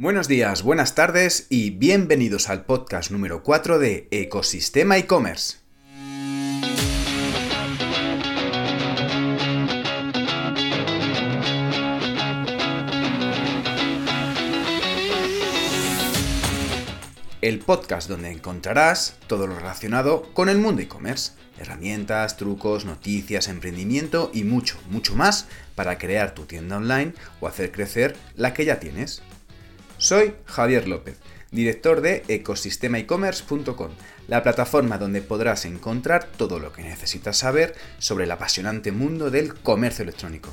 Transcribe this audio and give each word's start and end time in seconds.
Buenos 0.00 0.28
días, 0.28 0.62
buenas 0.62 0.94
tardes 0.94 1.48
y 1.50 1.70
bienvenidos 1.70 2.48
al 2.48 2.64
podcast 2.64 3.10
número 3.10 3.42
4 3.42 3.80
de 3.80 4.06
Ecosistema 4.12 4.96
e-commerce. 4.96 5.56
El 17.40 17.58
podcast 17.58 18.08
donde 18.08 18.30
encontrarás 18.30 19.16
todo 19.26 19.48
lo 19.48 19.56
relacionado 19.56 20.32
con 20.32 20.48
el 20.48 20.58
mundo 20.58 20.80
e-commerce, 20.80 21.32
herramientas, 21.58 22.36
trucos, 22.36 22.84
noticias, 22.84 23.48
emprendimiento 23.48 24.30
y 24.32 24.44
mucho, 24.44 24.78
mucho 24.90 25.16
más 25.16 25.48
para 25.74 25.98
crear 25.98 26.36
tu 26.36 26.44
tienda 26.44 26.76
online 26.76 27.14
o 27.40 27.48
hacer 27.48 27.72
crecer 27.72 28.16
la 28.36 28.54
que 28.54 28.64
ya 28.64 28.78
tienes. 28.78 29.22
Soy 30.00 30.34
Javier 30.44 30.86
López, 30.86 31.16
director 31.50 32.00
de 32.02 32.22
ecosistemaecommerce.com, 32.28 33.90
la 34.28 34.44
plataforma 34.44 34.96
donde 34.96 35.22
podrás 35.22 35.64
encontrar 35.64 36.28
todo 36.36 36.60
lo 36.60 36.72
que 36.72 36.84
necesitas 36.84 37.38
saber 37.38 37.74
sobre 37.98 38.26
el 38.26 38.30
apasionante 38.30 38.92
mundo 38.92 39.32
del 39.32 39.54
comercio 39.54 40.04
electrónico. 40.04 40.50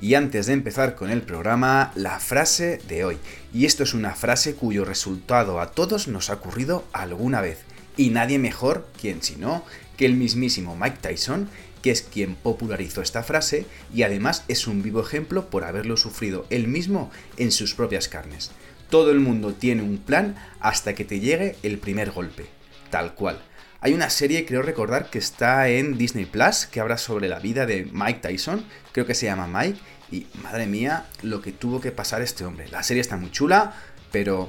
Y 0.00 0.14
antes 0.14 0.46
de 0.46 0.52
empezar 0.52 0.94
con 0.94 1.10
el 1.10 1.22
programa, 1.22 1.90
la 1.96 2.20
frase 2.20 2.78
de 2.86 3.04
hoy. 3.04 3.18
Y 3.52 3.64
esto 3.64 3.82
es 3.82 3.92
una 3.92 4.14
frase 4.14 4.54
cuyo 4.54 4.84
resultado 4.84 5.60
a 5.60 5.72
todos 5.72 6.06
nos 6.06 6.30
ha 6.30 6.34
ocurrido 6.34 6.84
alguna 6.92 7.40
vez. 7.40 7.58
Y 7.96 8.10
nadie 8.10 8.38
mejor, 8.38 8.86
quien 9.00 9.20
si 9.20 9.34
no, 9.34 9.64
que 9.96 10.06
el 10.06 10.14
mismísimo 10.14 10.76
Mike 10.76 10.98
Tyson, 11.00 11.48
que 11.84 11.90
es 11.90 12.00
quien 12.00 12.34
popularizó 12.34 13.02
esta 13.02 13.22
frase 13.22 13.66
y 13.92 14.04
además 14.04 14.44
es 14.48 14.66
un 14.66 14.82
vivo 14.82 15.02
ejemplo 15.02 15.50
por 15.50 15.64
haberlo 15.64 15.98
sufrido 15.98 16.46
él 16.48 16.66
mismo 16.66 17.10
en 17.36 17.52
sus 17.52 17.74
propias 17.74 18.08
carnes. 18.08 18.52
Todo 18.88 19.10
el 19.10 19.20
mundo 19.20 19.52
tiene 19.52 19.82
un 19.82 19.98
plan 19.98 20.34
hasta 20.60 20.94
que 20.94 21.04
te 21.04 21.20
llegue 21.20 21.56
el 21.62 21.76
primer 21.76 22.10
golpe, 22.10 22.46
tal 22.88 23.14
cual. 23.14 23.38
Hay 23.82 23.92
una 23.92 24.08
serie, 24.08 24.46
creo 24.46 24.62
recordar, 24.62 25.10
que 25.10 25.18
está 25.18 25.68
en 25.68 25.98
Disney 25.98 26.24
Plus, 26.24 26.64
que 26.64 26.80
habla 26.80 26.96
sobre 26.96 27.28
la 27.28 27.38
vida 27.38 27.66
de 27.66 27.86
Mike 27.92 28.20
Tyson, 28.20 28.64
creo 28.92 29.04
que 29.04 29.14
se 29.14 29.26
llama 29.26 29.46
Mike, 29.46 29.78
y 30.10 30.26
madre 30.42 30.66
mía, 30.66 31.04
lo 31.20 31.42
que 31.42 31.52
tuvo 31.52 31.82
que 31.82 31.92
pasar 31.92 32.22
este 32.22 32.46
hombre. 32.46 32.66
La 32.68 32.82
serie 32.82 33.02
está 33.02 33.18
muy 33.18 33.30
chula, 33.30 33.74
pero... 34.10 34.48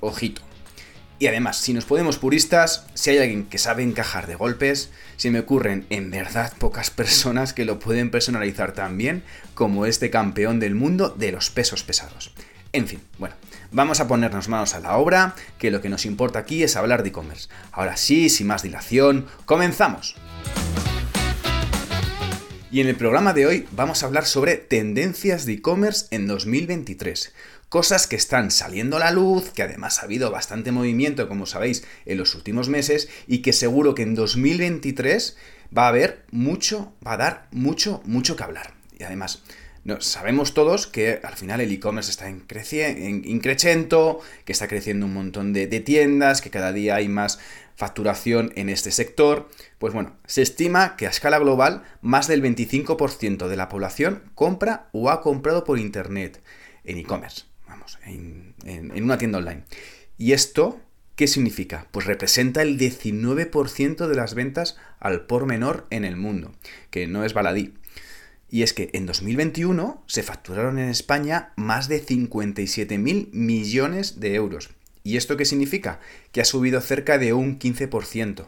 Ojito, 0.00 0.42
y 1.18 1.28
además, 1.28 1.58
si 1.58 1.72
nos 1.72 1.84
podemos 1.84 2.18
puristas, 2.18 2.86
si 2.94 3.10
hay 3.10 3.18
alguien 3.18 3.46
que 3.46 3.58
sabe 3.58 3.82
encajar 3.82 4.26
de 4.26 4.34
golpes, 4.34 4.90
se 5.16 5.30
me 5.30 5.40
ocurren 5.40 5.86
en 5.90 6.10
verdad 6.10 6.52
pocas 6.58 6.90
personas 6.90 7.52
que 7.52 7.64
lo 7.64 7.78
pueden 7.78 8.10
personalizar 8.10 8.72
tan 8.72 8.98
bien 8.98 9.22
como 9.54 9.86
este 9.86 10.10
campeón 10.10 10.58
del 10.58 10.74
mundo 10.74 11.10
de 11.10 11.30
los 11.30 11.50
pesos 11.50 11.84
pesados. 11.84 12.32
En 12.72 12.88
fin, 12.88 13.00
bueno, 13.18 13.36
vamos 13.70 14.00
a 14.00 14.08
ponernos 14.08 14.48
manos 14.48 14.74
a 14.74 14.80
la 14.80 14.96
obra, 14.96 15.36
que 15.58 15.70
lo 15.70 15.80
que 15.80 15.88
nos 15.88 16.04
importa 16.04 16.40
aquí 16.40 16.64
es 16.64 16.74
hablar 16.74 17.04
de 17.04 17.10
e-commerce. 17.10 17.48
Ahora 17.70 17.96
sí, 17.96 18.28
sin 18.28 18.48
más 18.48 18.64
dilación, 18.64 19.26
comenzamos. 19.44 20.16
Y 22.72 22.80
en 22.80 22.88
el 22.88 22.96
programa 22.96 23.32
de 23.32 23.46
hoy 23.46 23.68
vamos 23.70 24.02
a 24.02 24.06
hablar 24.06 24.26
sobre 24.26 24.56
tendencias 24.56 25.46
de 25.46 25.52
e-commerce 25.52 26.06
en 26.10 26.26
2023 26.26 27.32
cosas 27.74 28.06
que 28.06 28.14
están 28.14 28.52
saliendo 28.52 28.98
a 28.98 29.00
la 29.00 29.10
luz, 29.10 29.50
que 29.50 29.64
además 29.64 29.98
ha 29.98 30.04
habido 30.04 30.30
bastante 30.30 30.70
movimiento, 30.70 31.26
como 31.26 31.44
sabéis, 31.44 31.82
en 32.06 32.18
los 32.18 32.36
últimos 32.36 32.68
meses, 32.68 33.08
y 33.26 33.38
que 33.38 33.52
seguro 33.52 33.96
que 33.96 34.02
en 34.02 34.14
2023 34.14 35.36
va 35.76 35.86
a 35.86 35.88
haber 35.88 36.24
mucho, 36.30 36.92
va 37.04 37.14
a 37.14 37.16
dar 37.16 37.48
mucho, 37.50 38.00
mucho 38.04 38.36
que 38.36 38.44
hablar. 38.44 38.74
Y 38.96 39.02
además, 39.02 39.42
sabemos 39.98 40.54
todos 40.54 40.86
que 40.86 41.18
al 41.24 41.34
final 41.34 41.60
el 41.60 41.72
e-commerce 41.72 42.12
está 42.12 42.28
en, 42.28 42.44
increchento, 43.24 44.20
que 44.44 44.52
está 44.52 44.68
creciendo 44.68 45.06
un 45.06 45.14
montón 45.14 45.52
de 45.52 45.66
tiendas, 45.80 46.42
que 46.42 46.50
cada 46.50 46.72
día 46.72 46.94
hay 46.94 47.08
más 47.08 47.40
facturación 47.74 48.52
en 48.54 48.68
este 48.68 48.92
sector. 48.92 49.48
Pues 49.80 49.92
bueno, 49.92 50.16
se 50.26 50.42
estima 50.42 50.94
que 50.94 51.08
a 51.08 51.10
escala 51.10 51.40
global 51.40 51.82
más 52.02 52.28
del 52.28 52.40
25% 52.40 53.48
de 53.48 53.56
la 53.56 53.68
población 53.68 54.30
compra 54.36 54.90
o 54.92 55.10
ha 55.10 55.20
comprado 55.20 55.64
por 55.64 55.80
Internet 55.80 56.40
en 56.84 56.98
e-commerce 56.98 57.52
en, 58.04 58.54
una 59.02 59.18
tienda 59.18 59.38
online. 59.38 59.64
¿Y 60.18 60.32
esto 60.32 60.80
qué 61.16 61.26
significa? 61.26 61.88
Pues 61.90 62.06
representa 62.06 62.62
el 62.62 62.78
19% 62.78 64.06
de 64.06 64.14
las 64.14 64.34
ventas 64.34 64.76
al 65.00 65.26
por 65.26 65.46
menor 65.46 65.86
en 65.90 66.04
el 66.04 66.16
mundo, 66.16 66.54
que 66.90 67.06
no 67.06 67.24
es 67.24 67.34
baladí. 67.34 67.74
Y 68.50 68.62
es 68.62 68.72
que 68.72 68.90
en 68.92 69.06
2021 69.06 70.04
se 70.06 70.22
facturaron 70.22 70.78
en 70.78 70.88
España 70.88 71.52
más 71.56 71.88
de 71.88 72.04
57.000 72.04 73.30
millones 73.32 74.20
de 74.20 74.34
euros. 74.34 74.70
¿Y 75.02 75.16
esto 75.16 75.36
qué 75.36 75.44
significa? 75.44 76.00
Que 76.32 76.40
ha 76.40 76.44
subido 76.44 76.80
cerca 76.80 77.18
de 77.18 77.32
un 77.32 77.58
15% 77.58 78.46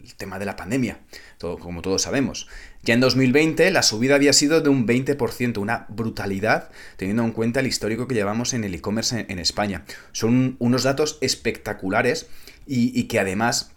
del 0.00 0.14
tema 0.14 0.38
de 0.38 0.46
la 0.46 0.56
pandemia, 0.56 1.00
como 1.38 1.82
todos 1.82 2.02
sabemos. 2.02 2.48
Ya 2.82 2.94
en 2.94 3.00
2020 3.00 3.70
la 3.70 3.82
subida 3.82 4.14
había 4.14 4.32
sido 4.32 4.60
de 4.60 4.68
un 4.68 4.86
20%, 4.86 5.58
una 5.58 5.86
brutalidad 5.88 6.70
teniendo 6.96 7.24
en 7.24 7.32
cuenta 7.32 7.60
el 7.60 7.66
histórico 7.66 8.08
que 8.08 8.14
llevamos 8.14 8.54
en 8.54 8.64
el 8.64 8.74
e-commerce 8.74 9.26
en, 9.28 9.38
España. 9.38 9.84
Son 10.12 10.56
unos 10.58 10.82
datos 10.82 11.18
espectaculares 11.20 12.28
y, 12.66 13.04
que 13.04 13.18
además, 13.18 13.72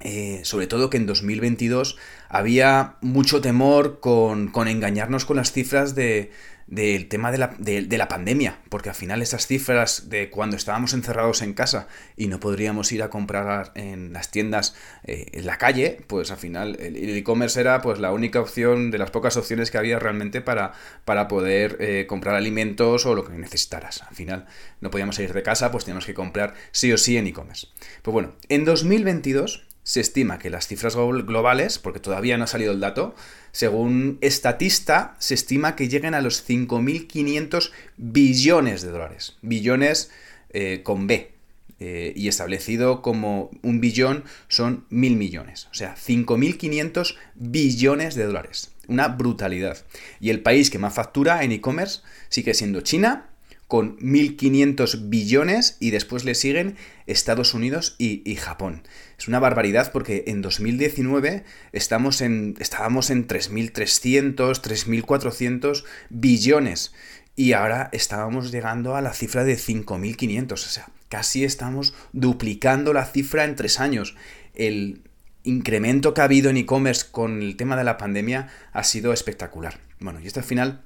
eh, 0.00 0.40
sobre 0.44 0.66
todo 0.66 0.90
que 0.90 0.96
en 0.96 1.06
2022 1.06 1.96
había 2.28 2.96
mucho 3.00 3.40
temor 3.40 4.00
con 4.00 4.68
engañarnos 4.68 5.24
con 5.24 5.36
las 5.36 5.52
cifras 5.52 5.94
de, 5.94 6.30
del 6.70 7.08
tema 7.08 7.32
de 7.32 7.38
la, 7.38 7.54
de, 7.58 7.98
la, 7.98 8.06
pandemia, 8.06 8.60
porque 8.68 8.88
al 8.88 8.94
final 8.94 9.22
esas 9.22 9.48
cifras 9.48 10.08
de 10.08 10.30
cuando 10.30 10.56
estábamos 10.56 10.94
encerrados 10.94 11.42
en 11.42 11.52
casa 11.52 11.88
y 12.16 12.28
no 12.28 12.38
podríamos 12.38 12.92
ir 12.92 13.02
a 13.02 13.10
comprar 13.10 13.72
en 13.74 14.12
las 14.12 14.30
tiendas 14.30 14.76
eh, 15.02 15.26
en 15.32 15.46
la 15.46 15.58
calle, 15.58 15.98
pues 16.06 16.30
al 16.30 16.36
final 16.36 16.76
el 16.80 17.16
e-commerce 17.16 17.60
era 17.60 17.82
pues 17.82 17.98
la 17.98 18.12
única 18.12 18.40
opción 18.40 18.92
de 18.92 18.98
las 18.98 19.10
pocas 19.10 19.36
opciones 19.36 19.72
que 19.72 19.78
había 19.78 19.98
realmente 19.98 20.40
para, 20.40 20.72
para 21.04 21.26
poder 21.26 21.76
eh, 21.80 22.06
comprar 22.06 22.36
alimentos 22.36 23.04
o 23.04 23.16
lo 23.16 23.24
que 23.24 23.32
necesitaras. 23.32 24.02
Al 24.02 24.14
final 24.14 24.46
no 24.80 24.92
podíamos 24.92 25.16
salir 25.16 25.32
de 25.32 25.42
casa, 25.42 25.72
pues 25.72 25.84
teníamos 25.84 26.06
que 26.06 26.14
comprar 26.14 26.54
sí 26.70 26.92
o 26.92 26.98
sí 26.98 27.16
en 27.16 27.26
e-commerce. 27.26 27.66
Pues 28.02 28.12
bueno, 28.12 28.36
en 28.48 28.64
2022 28.64 29.66
se 29.90 29.98
estima 29.98 30.38
que 30.38 30.50
las 30.50 30.68
cifras 30.68 30.94
globales, 30.94 31.80
porque 31.80 31.98
todavía 31.98 32.38
no 32.38 32.44
ha 32.44 32.46
salido 32.46 32.70
el 32.70 32.78
dato, 32.78 33.12
según 33.50 34.18
Estatista, 34.20 35.16
se 35.18 35.34
estima 35.34 35.74
que 35.74 35.88
lleguen 35.88 36.14
a 36.14 36.20
los 36.20 36.48
5.500 36.48 37.72
billones 37.96 38.82
de 38.82 38.90
dólares. 38.92 39.36
Billones 39.42 40.12
eh, 40.50 40.82
con 40.84 41.08
B. 41.08 41.32
Eh, 41.80 42.12
y 42.14 42.28
establecido 42.28 43.02
como 43.02 43.50
un 43.62 43.80
billón 43.80 44.22
son 44.46 44.84
mil 44.90 45.16
millones. 45.16 45.66
O 45.72 45.74
sea, 45.74 45.96
5.500 45.96 47.16
billones 47.34 48.14
de 48.14 48.26
dólares. 48.26 48.70
Una 48.86 49.08
brutalidad. 49.08 49.76
Y 50.20 50.30
el 50.30 50.40
país 50.40 50.70
que 50.70 50.78
más 50.78 50.94
factura 50.94 51.42
en 51.42 51.50
e-commerce 51.50 52.02
sigue 52.28 52.54
siendo 52.54 52.82
China, 52.82 53.29
con 53.70 53.96
1.500 53.98 55.08
billones 55.10 55.76
y 55.78 55.92
después 55.92 56.24
le 56.24 56.34
siguen 56.34 56.74
Estados 57.06 57.54
Unidos 57.54 57.94
y, 57.98 58.34
Japón. 58.34 58.82
Es 59.16 59.28
una 59.28 59.38
barbaridad 59.38 59.92
porque 59.92 60.24
en 60.26 60.42
2019 60.42 61.44
estamos 61.70 62.20
en, 62.20 62.56
estábamos 62.58 63.10
en 63.10 63.28
3.300, 63.28 64.34
3.400 64.60 65.84
billones 66.08 66.92
y 67.36 67.52
ahora 67.52 67.90
estábamos 67.92 68.50
llegando 68.50 68.96
a 68.96 69.02
la 69.02 69.12
cifra 69.12 69.44
de 69.44 69.56
5.500. 69.56 70.52
O 70.52 70.56
sea, 70.56 70.88
casi 71.08 71.44
estamos 71.44 71.94
duplicando 72.12 72.92
la 72.92 73.06
cifra 73.06 73.44
en 73.44 73.54
tres 73.54 73.78
años. 73.78 74.16
El 74.56 75.04
incremento 75.44 76.12
que 76.12 76.22
ha 76.22 76.24
habido 76.24 76.50
en 76.50 76.56
e-commerce 76.56 77.06
con 77.08 77.40
el 77.40 77.56
tema 77.56 77.76
de 77.76 77.84
la 77.84 77.98
pandemia 77.98 78.48
ha 78.72 78.82
sido 78.82 79.12
espectacular. 79.12 79.78
Bueno, 80.00 80.18
y 80.18 80.26
esto 80.26 80.40
al 80.40 80.46
final 80.46 80.82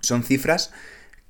son 0.00 0.22
cifras 0.22 0.72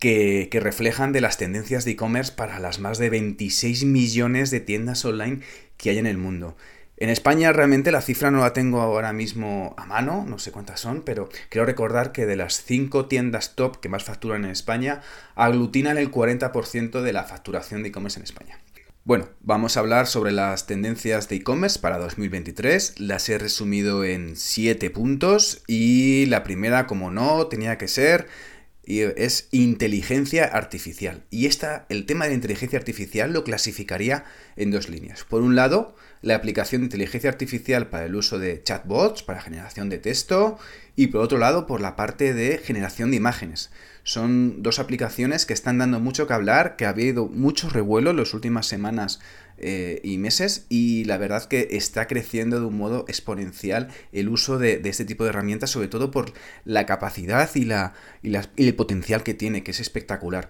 que, 0.00 0.48
reflejan 0.60 1.12
de 1.12 1.20
las 1.20 1.36
tendencias 1.36 1.84
de 1.84 1.92
e-commerce 1.92 2.32
para 2.32 2.58
las 2.58 2.80
más 2.80 2.98
de 2.98 3.10
26 3.10 3.84
millones 3.84 4.50
de 4.50 4.60
tiendas 4.60 5.04
online 5.04 5.40
que 5.76 5.90
hay 5.90 5.98
en 5.98 6.06
el 6.06 6.16
mundo. 6.16 6.56
En 6.96 7.08
España 7.08 7.52
realmente 7.52 7.92
la 7.92 8.02
cifra 8.02 8.30
no 8.30 8.40
la 8.40 8.52
tengo 8.52 8.80
ahora 8.80 9.12
mismo 9.12 9.74
a 9.78 9.86
mano, 9.86 10.24
no 10.26 10.38
sé 10.38 10.52
cuántas 10.52 10.80
son, 10.80 11.02
pero 11.02 11.28
quiero 11.48 11.64
recordar 11.64 12.12
que 12.12 12.26
de 12.26 12.36
las 12.36 12.62
5 12.64 13.06
tiendas 13.06 13.54
top 13.54 13.78
que 13.80 13.88
más 13.88 14.04
facturan 14.04 14.44
en 14.44 14.50
España, 14.50 15.00
aglutinan 15.34 15.96
el 15.96 16.10
40% 16.10 17.00
de 17.00 17.12
la 17.12 17.24
facturación 17.24 17.82
de 17.82 17.88
e-commerce 17.88 18.18
en 18.18 18.24
España. 18.24 18.58
Bueno, 19.04 19.28
vamos 19.40 19.76
a 19.76 19.80
hablar 19.80 20.06
sobre 20.06 20.30
las 20.30 20.66
tendencias 20.66 21.28
de 21.30 21.36
e-commerce 21.36 21.78
para 21.78 21.96
2023. 21.96 23.00
Las 23.00 23.28
he 23.30 23.38
resumido 23.38 24.04
en 24.04 24.36
7 24.36 24.90
puntos 24.90 25.62
y 25.66 26.26
la 26.26 26.42
primera, 26.42 26.86
como 26.86 27.10
no, 27.10 27.46
tenía 27.46 27.78
que 27.78 27.88
ser 27.88 28.28
y 28.90 29.02
es 29.02 29.46
inteligencia 29.52 30.46
artificial. 30.46 31.22
Y 31.30 31.46
esta, 31.46 31.86
el 31.90 32.06
tema 32.06 32.26
de 32.26 32.34
inteligencia 32.34 32.76
artificial 32.76 33.32
lo 33.32 33.44
clasificaría 33.44 34.24
en 34.56 34.72
dos 34.72 34.88
líneas. 34.88 35.22
Por 35.22 35.42
un 35.42 35.54
lado, 35.54 35.94
la 36.22 36.34
aplicación 36.34 36.80
de 36.80 36.86
inteligencia 36.86 37.30
artificial 37.30 37.86
para 37.86 38.06
el 38.06 38.16
uso 38.16 38.40
de 38.40 38.60
chatbots, 38.64 39.22
para 39.22 39.42
generación 39.42 39.90
de 39.90 39.98
texto, 39.98 40.58
y 40.96 41.06
por 41.06 41.20
otro 41.20 41.38
lado, 41.38 41.68
por 41.68 41.80
la 41.80 41.94
parte 41.94 42.34
de 42.34 42.58
generación 42.58 43.12
de 43.12 43.18
imágenes. 43.18 43.70
Son 44.02 44.60
dos 44.60 44.80
aplicaciones 44.80 45.46
que 45.46 45.54
están 45.54 45.78
dando 45.78 46.00
mucho 46.00 46.26
que 46.26 46.34
hablar, 46.34 46.74
que 46.74 46.84
ha 46.84 46.88
habido 46.88 47.26
mucho 47.26 47.70
revuelo 47.70 48.10
en 48.10 48.16
las 48.16 48.34
últimas 48.34 48.66
semanas 48.66 49.20
eh, 49.60 50.00
y 50.02 50.18
meses 50.18 50.66
y 50.68 51.04
la 51.04 51.18
verdad 51.18 51.44
que 51.44 51.68
está 51.72 52.06
creciendo 52.06 52.60
de 52.60 52.66
un 52.66 52.76
modo 52.76 53.04
exponencial 53.08 53.88
el 54.12 54.28
uso 54.28 54.58
de, 54.58 54.80
este 54.84 55.04
tipo 55.04 55.24
de 55.24 55.30
herramientas, 55.30 55.70
sobre 55.70 55.88
todo 55.88 56.10
por 56.10 56.32
la 56.64 56.86
capacidad 56.86 57.50
y, 57.54 57.64
la, 57.64 57.94
y, 58.22 58.34
el 58.34 58.74
potencial 58.74 59.22
que 59.22 59.34
tiene, 59.34 59.62
que 59.62 59.70
es 59.70 59.80
espectacular. 59.80 60.48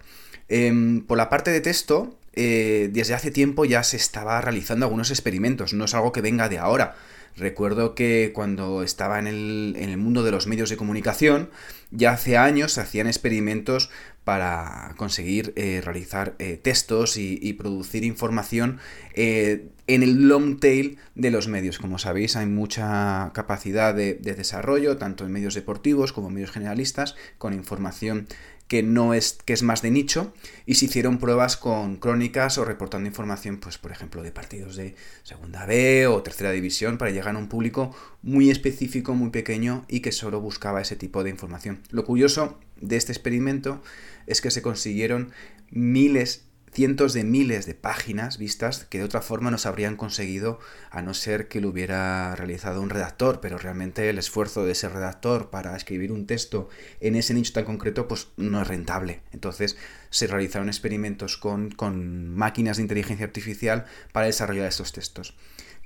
Em, 0.48 1.04
por 1.06 1.18
la 1.18 1.28
parte 1.28 1.50
de 1.50 1.60
texto, 1.60 2.18
eh, 2.34 2.88
desde 2.92 3.14
hace 3.14 3.30
tiempo 3.30 3.64
ya 3.64 3.82
se 3.82 3.96
estaba 3.96 4.40
realizando 4.40 4.86
algunos 4.86 5.10
experimentos, 5.10 5.74
no 5.74 5.84
es 5.84 5.94
algo 5.94 6.12
que 6.12 6.20
venga 6.20 6.48
de 6.48 6.58
ahora. 6.58 6.94
Recuerdo 7.36 7.94
que 7.94 8.32
cuando 8.34 8.82
estaba 8.82 9.18
en 9.18 9.26
el, 9.26 9.96
mundo 9.96 10.24
de 10.24 10.30
los 10.30 10.46
medios 10.46 10.68
de 10.68 10.76
comunicación, 10.76 11.50
ya 11.90 12.12
hace 12.12 12.36
años 12.36 12.72
se 12.72 12.80
hacían 12.80 13.06
experimentos 13.06 13.90
para 14.24 14.94
conseguir 14.96 15.52
eh, 15.56 15.80
realizar 15.82 16.34
eh, 16.38 16.58
textos 16.62 17.16
y, 17.16 17.52
producir 17.54 18.04
información 18.04 18.78
eh, 19.14 19.68
en 19.94 20.02
el 20.02 20.28
long 20.28 20.58
tail 20.60 20.98
de 21.14 21.30
los 21.30 21.48
medios. 21.48 21.78
Como 21.78 21.98
sabéis, 21.98 22.36
hay 22.36 22.46
mucha 22.46 23.30
capacidad 23.34 23.94
de, 23.94 24.14
de 24.14 24.34
desarrollo, 24.34 24.96
tanto 24.96 25.24
en 25.24 25.32
medios 25.32 25.54
deportivos 25.54 26.12
como 26.12 26.28
en 26.28 26.34
medios 26.34 26.50
generalistas, 26.50 27.16
con 27.38 27.52
información 27.54 28.26
que 28.70 28.84
no 28.84 29.14
es, 29.14 29.36
que 29.44 29.52
es 29.52 29.64
más 29.64 29.82
de 29.82 29.90
nicho, 29.90 30.32
y 30.64 30.76
se 30.76 30.84
hicieron 30.84 31.18
pruebas 31.18 31.56
con 31.56 31.96
crónicas 31.96 32.56
o 32.56 32.64
reportando 32.64 33.08
información, 33.08 33.58
pues 33.58 33.78
por 33.78 33.90
ejemplo, 33.90 34.22
de 34.22 34.30
partidos 34.30 34.76
de 34.76 34.94
segunda 35.24 35.66
B 35.66 36.06
o 36.06 36.22
tercera 36.22 36.52
división, 36.52 36.96
para 36.96 37.10
llegar 37.10 37.34
a 37.34 37.38
un 37.38 37.48
público 37.48 37.92
muy 38.22 38.48
específico, 38.48 39.12
muy 39.16 39.30
pequeño 39.30 39.84
y 39.88 39.98
que 40.00 40.12
solo 40.12 40.40
buscaba 40.40 40.80
ese 40.80 40.94
tipo 40.94 41.24
de 41.24 41.30
información. 41.30 41.80
Lo 41.90 42.04
curioso 42.04 42.60
de 42.80 42.94
este 42.94 43.10
experimento 43.10 43.82
es 44.28 44.40
que 44.40 44.52
se 44.52 44.62
consiguieron 44.62 45.32
miles 45.72 46.44
cientos 46.72 47.12
de 47.12 47.24
miles 47.24 47.66
de 47.66 47.74
páginas 47.74 48.38
vistas 48.38 48.86
que 48.88 48.98
de 48.98 49.04
otra 49.04 49.22
forma 49.22 49.50
no 49.50 49.58
se 49.58 49.68
habrían 49.68 49.96
conseguido 49.96 50.60
a 50.90 51.02
no 51.02 51.14
ser 51.14 51.48
que 51.48 51.60
lo 51.60 51.68
hubiera 51.68 52.34
realizado 52.36 52.80
un 52.80 52.90
redactor, 52.90 53.40
pero 53.40 53.58
realmente 53.58 54.08
el 54.08 54.18
esfuerzo 54.18 54.64
de 54.64 54.72
ese 54.72 54.88
redactor 54.88 55.50
para 55.50 55.76
escribir 55.76 56.12
un 56.12 56.26
texto 56.26 56.68
en 57.00 57.16
ese 57.16 57.34
nicho 57.34 57.52
tan 57.52 57.64
concreto 57.64 58.06
pues 58.06 58.28
no 58.36 58.62
es 58.62 58.68
rentable. 58.68 59.22
Entonces 59.32 59.76
se 60.10 60.26
realizaron 60.26 60.68
experimentos 60.68 61.36
con, 61.36 61.70
con 61.70 62.34
máquinas 62.34 62.76
de 62.76 62.84
inteligencia 62.84 63.26
artificial 63.26 63.86
para 64.12 64.26
desarrollar 64.26 64.66
estos 64.66 64.92
textos. 64.92 65.36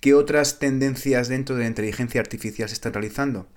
¿Qué 0.01 0.13
otras 0.13 0.59
tendencias 0.59 1.29
dentro 1.29 1.57
de 1.57 1.63
la 1.63 1.69
inteligencia 1.69 2.21
artificial 2.21 2.69
se 2.69 2.75
están 2.75 2.93
realizando? 2.93 3.49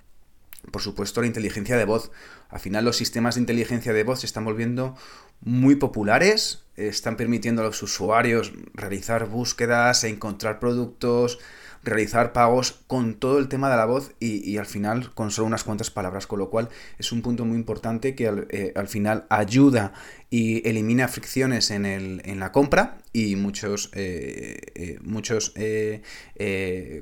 Por 0.70 0.82
supuesto, 0.82 1.20
la 1.20 1.26
inteligencia 1.26 1.76
de 1.76 1.84
voz. 1.84 2.10
Al 2.48 2.60
final 2.60 2.84
los 2.84 2.96
sistemas 2.96 3.36
de 3.36 3.42
inteligencia 3.42 3.92
de 3.92 4.04
voz 4.04 4.20
se 4.20 4.26
están 4.26 4.44
volviendo 4.44 4.96
muy 5.40 5.76
populares, 5.76 6.64
están 6.76 7.16
permitiendo 7.16 7.62
a 7.62 7.64
los 7.64 7.82
usuarios 7.82 8.52
realizar 8.74 9.26
búsquedas, 9.26 10.04
encontrar 10.04 10.60
productos, 10.60 11.38
realizar 11.82 12.32
pagos 12.32 12.80
con 12.86 13.14
todo 13.14 13.38
el 13.38 13.48
tema 13.48 13.70
de 13.70 13.76
la 13.76 13.84
voz 13.84 14.12
y, 14.20 14.56
al 14.58 14.66
final 14.66 15.12
con 15.14 15.30
solo 15.30 15.46
unas 15.46 15.64
cuantas 15.64 15.90
palabras, 15.90 16.26
con 16.26 16.38
lo 16.38 16.50
cual 16.50 16.68
es 16.98 17.12
un 17.12 17.22
punto 17.22 17.44
muy 17.44 17.56
importante 17.56 18.14
que 18.14 18.28
al, 18.28 18.46
eh, 18.50 18.74
final 18.86 19.26
ayuda 19.30 19.92
y 20.30 20.66
elimina 20.68 21.08
fricciones 21.08 21.70
en, 21.70 21.86
el, 21.86 22.20
en 22.24 22.40
la 22.40 22.52
compra 22.52 22.98
y 23.12 23.36
muchos, 23.36 23.90
eh, 23.94 24.60
eh, 24.74 24.98
muchos 25.02 25.54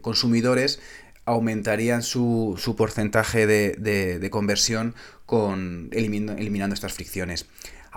consumidores 0.03 0.81
aumentarían 1.25 2.03
su, 2.03 2.55
su 2.57 2.77
porcentaje 2.77 3.47
de, 3.47 3.73
de, 4.21 4.31
conversión 4.31 4.95
con 5.27 5.89
eliminando 5.93 6.75
estas 6.75 6.93
fricciones. 6.93 7.47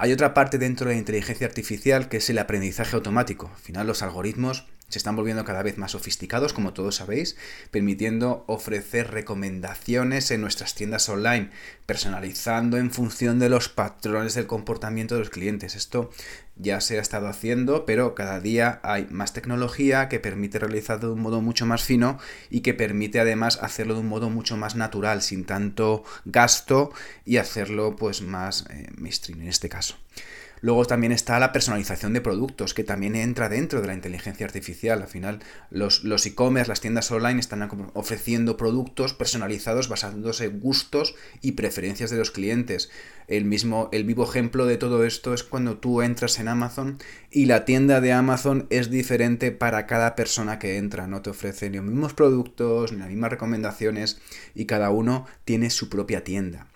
Hay 0.01 0.13
otra 0.13 0.33
parte 0.33 0.57
dentro 0.57 0.87
de 0.87 0.93
la 0.93 0.99
inteligencia 0.99 1.45
artificial 1.45 2.07
que 2.07 2.17
es 2.17 2.29
el 2.29 2.37
aprendizaje 2.37 2.95
automático. 2.95 3.51
Al 3.53 3.61
final 3.61 3.85
los 3.85 4.01
algoritmos 4.01 4.65
se 4.89 4.97
están 4.97 5.15
volviendo 5.15 5.45
cada 5.45 5.63
vez 5.63 5.77
más 5.77 5.91
sofisticados, 5.91 6.53
como 6.53 6.74
todos 6.74 6.95
sabéis, 6.95 7.38
permitiendo 7.71 8.44
ofrecer 8.47 9.12
recomendaciones 9.12 10.31
en 10.31 10.41
nuestras 10.41 10.75
tiendas 10.75 11.07
online, 11.09 11.51
personalizando 11.86 12.77
en 12.77 12.91
función 12.91 13.39
de 13.39 13.50
los 13.50 13.69
patrones 13.69 14.33
del 14.33 14.47
comportamiento 14.47 15.15
de 15.15 15.21
los 15.21 15.30
clientes. 15.30 15.75
Esto 15.75 16.09
ya 16.56 16.81
se 16.81 16.97
ha 16.97 17.01
estado 17.01 17.27
haciendo, 17.27 17.86
pero 17.86 18.15
cada 18.15 18.39
día 18.39 18.80
hay 18.83 19.07
más 19.09 19.33
tecnología 19.33 20.09
que 20.09 20.19
permite 20.19 20.59
realizarlo 20.59 21.07
de 21.07 21.13
un 21.13 21.21
modo 21.21 21.42
mucho 21.42 21.65
más 21.65 21.83
fino 21.83 22.19
y 22.50 22.62
que 22.62 22.74
permite 22.74 23.19
además 23.19 23.59
hacerlo 23.62 23.94
de 23.94 24.01
un 24.01 24.07
modo 24.09 24.30
mucho 24.30 24.57
más 24.57 24.75
natural, 24.75 25.21
sin 25.21 25.45
tanto 25.45 26.03
gasto 26.25 26.92
y 27.25 27.38
hacerlo 27.38 27.95
pues 27.95 28.21
más 28.21 28.65
eh, 28.69 28.88
mainstream 28.97 29.42
en 29.42 29.47
este 29.47 29.69
caso. 29.69 29.95
Luego 30.61 30.85
también 30.85 31.11
está 31.11 31.39
la 31.39 31.51
personalización 31.51 32.13
de 32.13 32.21
productos, 32.21 32.73
que 32.73 32.83
también 32.83 33.15
entra 33.15 33.50
dentro 33.50 33.81
de 33.81 33.88
la 33.88 33.94
inteligencia 33.94 34.45
artificial. 34.45 35.01
Al 35.01 35.07
final, 35.07 35.39
los, 35.69 36.03
los 36.03 36.25
e-commerce, 36.25 36.69
las 36.69 36.81
tiendas 36.81 37.11
online 37.11 37.39
están 37.39 37.67
ofreciendo 37.94 38.57
productos 38.57 39.13
personalizados 39.13 39.89
basándose 39.89 40.45
en 40.45 40.59
gustos 40.59 41.15
y 41.41 41.53
preferencias 41.53 42.09
de 42.09 42.17
los 42.17 42.31
clientes. 42.31 42.89
El 43.27 43.45
mismo, 43.45 43.89
el 43.91 44.06
vivo 44.06 44.23
ejemplo 44.23 44.65
de 44.65 44.77
todo 44.77 45.06
esto 45.06 45.33
es 45.33 45.44
cuando 45.44 45.77
tú 45.77 46.01
entras 46.01 46.39
en 46.39 46.47
Amazon 46.47 46.97
y 47.29 47.45
la 47.45 47.63
tienda 47.63 48.01
de 48.01 48.11
Amazon 48.11 48.65
es 48.71 48.89
diferente 48.89 49.51
para 49.51 49.85
cada 49.85 50.15
persona 50.15 50.57
que 50.57 50.77
entra. 50.77 51.07
No 51.07 51.21
te 51.21 51.29
ofrece 51.29 51.69
ni 51.69 51.77
los 51.77 51.85
mismos 51.85 52.13
productos, 52.13 52.91
ni 52.91 52.97
las 52.97 53.09
mismas 53.09 53.31
recomendaciones 53.31 54.19
y 54.56 54.65
cada 54.65 54.89
uno 54.89 55.27
tiene 55.45 55.69
su 55.69 55.89
propia 55.89 56.23
tienda. 56.23 56.69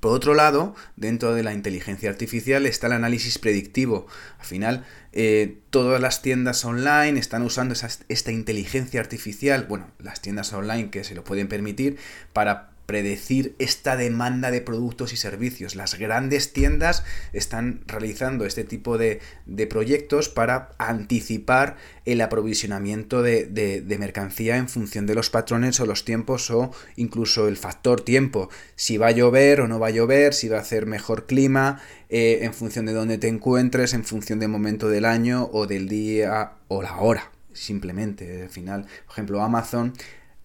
Por 0.00 0.12
otro 0.12 0.34
lado, 0.34 0.74
dentro 0.96 1.34
de 1.34 1.42
la 1.42 1.54
inteligencia 1.54 2.10
artificial 2.10 2.66
está 2.66 2.86
el 2.88 2.92
análisis 2.92 3.38
predictivo. 3.38 4.06
Al 4.38 4.44
final, 4.44 4.84
eh, 5.12 5.58
todas 5.70 6.00
las 6.02 6.20
tiendas 6.20 6.64
online 6.66 7.18
están 7.18 7.42
usando 7.42 7.74
esta 8.08 8.30
inteligencia 8.30 9.00
artificial, 9.00 9.64
bueno, 9.68 9.90
las 9.98 10.20
tiendas 10.20 10.52
online 10.52 10.90
que 10.90 11.02
se 11.02 11.14
lo 11.14 11.24
pueden 11.24 11.48
permitir, 11.48 11.96
para 12.34 12.69
predecir 12.90 13.54
esta 13.60 13.96
demanda 13.96 14.50
de 14.50 14.62
productos 14.62 15.12
y 15.12 15.16
servicios. 15.16 15.76
Las 15.76 15.96
grandes 15.96 16.52
tiendas 16.52 17.04
están 17.32 17.84
realizando 17.86 18.46
este 18.46 18.64
tipo 18.64 18.98
de, 18.98 19.20
proyectos 19.68 20.28
para 20.28 20.70
anticipar 20.76 21.76
el 22.04 22.20
aprovisionamiento 22.20 23.22
de, 23.22 23.96
mercancía 24.00 24.56
en 24.56 24.68
función 24.68 25.06
de 25.06 25.14
los 25.14 25.30
patrones 25.30 25.78
o 25.78 25.86
los 25.86 26.04
tiempos 26.04 26.50
o 26.50 26.72
incluso 26.96 27.46
el 27.46 27.56
factor 27.56 28.00
tiempo. 28.00 28.50
Si 28.74 28.96
va 28.96 29.06
a 29.06 29.12
llover 29.12 29.60
o 29.60 29.68
no 29.68 29.78
va 29.78 29.86
a 29.86 29.90
llover, 29.90 30.34
si 30.34 30.48
va 30.48 30.56
a 30.56 30.62
hacer 30.62 30.86
mejor 30.86 31.26
clima, 31.26 31.80
eh, 32.08 32.40
en 32.42 32.52
función 32.52 32.86
de 32.86 32.92
dónde 32.92 33.18
te 33.18 33.28
encuentres, 33.28 33.94
en 33.94 34.02
función 34.02 34.40
del 34.40 34.48
momento 34.48 34.88
del 34.88 35.04
año 35.04 35.48
o 35.52 35.68
del 35.68 35.88
día 35.88 36.54
o 36.66 36.82
la 36.82 36.96
hora. 36.96 37.30
Simplemente, 37.52 38.42
al 38.42 38.48
final, 38.48 38.86
por 39.06 39.12
ejemplo, 39.12 39.42
Amazon 39.42 39.92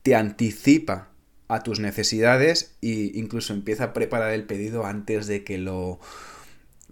te 0.04 0.14
anticipa 0.14 1.15
a 1.48 1.62
tus 1.62 1.80
necesidades 1.80 2.76
e 2.82 3.12
incluso 3.16 3.54
empieza 3.54 3.86
a 3.86 3.94
preparar 3.94 4.32
el 4.34 4.46
pedido 4.46 4.86
antes 4.86 5.28
de 5.28 5.44
que 5.44 5.58
lo 5.58 6.00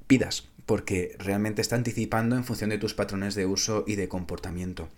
pidas, 0.08 0.48
porque 0.66 1.16
realmente 1.20 1.62
está 1.62 1.76
anticipando 1.76 2.36
en 2.36 2.44
función 2.44 2.70
de 2.70 2.78
tus 2.78 2.94
patrones 2.94 3.36
de 3.36 3.46
uso 3.46 3.84
y 3.88 3.96
de 3.96 4.08
comportamiento. 4.08 4.90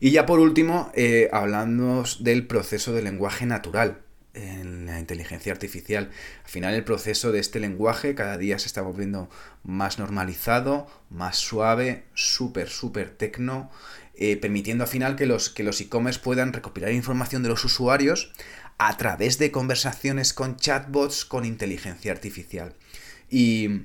Y 0.00 0.12
ya 0.12 0.26
por 0.26 0.40
último, 0.40 0.90
eh, 0.94 1.28
hablando 1.32 2.04
del 2.20 2.46
proceso 2.46 2.92
de 2.92 3.02
lenguaje 3.02 3.46
natural 3.46 4.02
en 4.34 4.86
la 4.86 5.00
inteligencia 5.00 5.52
artificial. 5.52 6.10
Al 6.44 6.50
final 6.50 6.74
el 6.74 6.84
proceso 6.84 7.32
de 7.32 7.40
este 7.40 7.60
lenguaje 7.60 8.14
cada 8.14 8.38
día 8.38 8.58
se 8.58 8.66
está 8.66 8.82
volviendo 8.82 9.28
más 9.64 9.98
normalizado, 9.98 10.86
más 11.10 11.36
suave, 11.36 12.04
súper, 12.14 12.68
súper 12.68 13.10
tecno, 13.10 13.70
eh, 14.14 14.36
permitiendo 14.36 14.84
al 14.84 14.90
final 14.90 15.16
que 15.16 15.26
los 15.26 15.50
que 15.50 15.64
los 15.64 15.80
e-commerce 15.80 16.20
puedan 16.20 16.52
recopilar 16.52 16.92
información 16.92 17.42
de 17.42 17.48
los 17.48 17.64
usuarios 17.64 18.32
a 18.80 18.96
través 18.96 19.38
de 19.38 19.50
conversaciones 19.50 20.32
con 20.32 20.56
chatbots 20.56 21.26
con 21.26 21.44
inteligencia 21.44 22.12
artificial. 22.12 22.74
Y, 23.28 23.82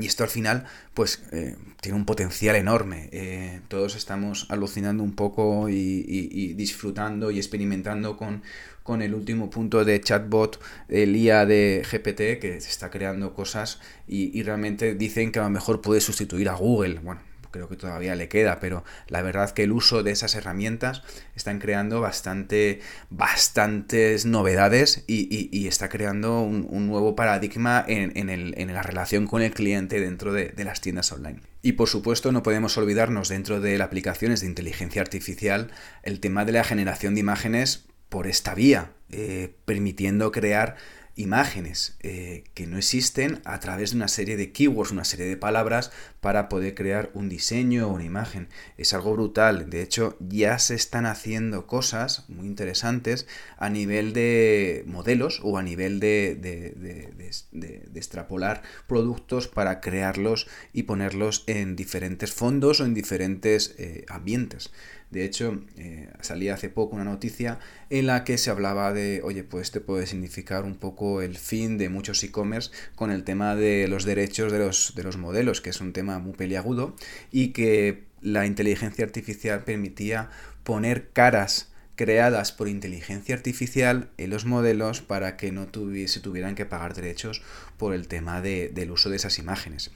esto 0.00 0.22
al 0.22 0.30
final, 0.30 0.64
pues, 0.94 1.24
eh, 1.32 1.56
tiene 1.80 1.98
un 1.98 2.06
potencial 2.06 2.54
enorme. 2.56 3.10
Eh, 3.12 3.60
todos 3.68 3.96
estamos 3.96 4.46
alucinando 4.48 5.02
un 5.02 5.14
poco 5.14 5.68
y, 5.68 6.54
disfrutando 6.54 7.30
y 7.32 7.38
experimentando 7.38 8.16
con, 8.16 8.42
con, 8.84 9.02
el 9.02 9.12
último 9.12 9.50
punto 9.50 9.84
de 9.84 10.00
chatbot, 10.00 10.60
el 10.88 11.16
IA 11.16 11.44
de 11.44 11.84
GPT, 11.84 12.40
que 12.40 12.60
se 12.60 12.70
está 12.70 12.90
creando 12.90 13.34
cosas 13.34 13.80
y, 14.06 14.38
y 14.38 14.44
realmente 14.44 14.94
dicen 14.94 15.32
que 15.32 15.40
a 15.40 15.42
lo 15.42 15.50
mejor 15.50 15.82
puede 15.82 16.00
sustituir 16.00 16.48
a 16.48 16.54
Google. 16.54 17.00
Bueno, 17.00 17.20
creo 17.52 17.68
que 17.68 17.76
todavía 17.76 18.16
le 18.16 18.28
queda, 18.28 18.58
pero 18.58 18.82
la 19.06 19.22
verdad 19.22 19.52
que 19.52 19.62
el 19.62 19.70
uso 19.70 20.02
de 20.02 20.10
esas 20.10 20.34
herramientas 20.34 21.02
están 21.36 21.60
creando 21.60 22.00
bastante, 22.00 22.80
bastantes 23.10 24.26
novedades 24.26 25.04
y, 25.06 25.68
está 25.68 25.88
creando 25.88 26.42
un, 26.42 26.86
nuevo 26.88 27.14
paradigma 27.14 27.84
en, 27.86 28.74
la 28.74 28.82
relación 28.82 29.26
con 29.26 29.42
el 29.42 29.54
cliente 29.54 30.00
dentro 30.00 30.32
de, 30.32 30.52
las 30.64 30.80
tiendas 30.80 31.12
online. 31.12 31.40
Y 31.62 31.72
por 31.72 31.88
supuesto 31.88 32.32
no 32.32 32.42
podemos 32.42 32.76
olvidarnos 32.76 33.28
dentro 33.28 33.60
de 33.60 33.78
las 33.78 33.86
aplicaciones 33.86 34.40
de 34.40 34.46
inteligencia 34.46 35.02
artificial 35.02 35.70
el 36.02 36.18
tema 36.18 36.44
de 36.44 36.52
la 36.52 36.64
generación 36.64 37.14
de 37.14 37.20
imágenes 37.20 37.84
por 38.08 38.26
esta 38.26 38.54
vía, 38.54 38.90
eh, 39.10 39.54
permitiendo 39.64 40.32
crear 40.32 40.76
imágenes 41.16 41.96
eh, 42.00 42.44
que 42.54 42.66
no 42.66 42.78
existen 42.78 43.40
a 43.44 43.60
través 43.60 43.90
de 43.90 43.96
una 43.96 44.08
serie 44.08 44.36
de 44.36 44.52
keywords, 44.52 44.92
una 44.92 45.04
serie 45.04 45.26
de 45.26 45.36
palabras 45.36 45.92
para 46.20 46.48
poder 46.48 46.74
crear 46.74 47.10
un 47.14 47.28
diseño 47.28 47.86
o 47.86 47.92
una 47.92 48.04
imagen. 48.04 48.48
Es 48.78 48.94
algo 48.94 49.12
brutal. 49.12 49.68
De 49.68 49.82
hecho, 49.82 50.16
ya 50.20 50.58
se 50.58 50.74
están 50.74 51.06
haciendo 51.06 51.66
cosas 51.66 52.28
muy 52.28 52.46
interesantes 52.46 53.26
a 53.58 53.68
nivel 53.68 54.12
de 54.12 54.84
modelos 54.86 55.40
o 55.42 55.58
a 55.58 55.62
nivel 55.62 56.00
de, 56.00 56.34
de 56.34 57.90
extrapolar 57.94 58.62
productos 58.86 59.48
para 59.48 59.80
crearlos 59.80 60.48
y 60.72 60.84
ponerlos 60.84 61.44
en 61.46 61.76
diferentes 61.76 62.32
fondos 62.32 62.80
o 62.80 62.84
en 62.84 62.94
diferentes 62.94 63.74
eh, 63.78 64.04
ambientes. 64.08 64.70
De 65.12 65.26
hecho, 65.26 65.62
eh, 65.76 66.08
salía 66.22 66.54
hace 66.54 66.70
poco 66.70 66.96
una 66.96 67.04
noticia 67.04 67.58
en 67.90 68.06
la 68.06 68.24
que 68.24 68.38
se 68.38 68.50
hablaba 68.50 68.94
de, 68.94 69.20
oye, 69.22 69.44
pues 69.44 69.64
este 69.64 69.80
puede 69.80 70.06
significar 70.06 70.64
un 70.64 70.74
poco 70.74 71.20
el 71.20 71.36
fin 71.36 71.76
de 71.76 71.90
muchos 71.90 72.24
e-commerce 72.24 72.70
con 72.96 73.10
el 73.10 73.22
tema 73.22 73.54
de 73.54 73.88
los 73.88 74.04
derechos 74.04 74.50
de 74.50 74.58
los, 74.58 74.94
de 74.96 75.02
los 75.02 75.18
modelos, 75.18 75.60
que 75.60 75.68
es 75.68 75.82
un 75.82 75.92
tema 75.92 76.18
muy 76.18 76.32
peliagudo 76.32 76.96
y 77.30 77.48
que 77.48 78.04
la 78.22 78.46
inteligencia 78.46 79.04
artificial 79.04 79.64
permitía 79.64 80.30
poner 80.64 81.10
caras 81.10 81.70
creadas 81.94 82.50
por 82.50 82.68
inteligencia 82.68 83.34
artificial 83.34 84.08
en 84.16 84.30
los 84.30 84.46
modelos 84.46 85.02
para 85.02 85.36
que 85.36 85.52
no 85.52 85.66
tuviese, 85.66 86.20
tuvieran 86.20 86.54
que 86.54 86.64
pagar 86.64 86.94
derechos 86.94 87.42
por 87.76 87.92
el 87.92 88.08
tema 88.08 88.40
del 88.40 88.90
uso 88.90 89.10
de 89.10 89.16
esas 89.16 89.38
imágenes. 89.38 89.90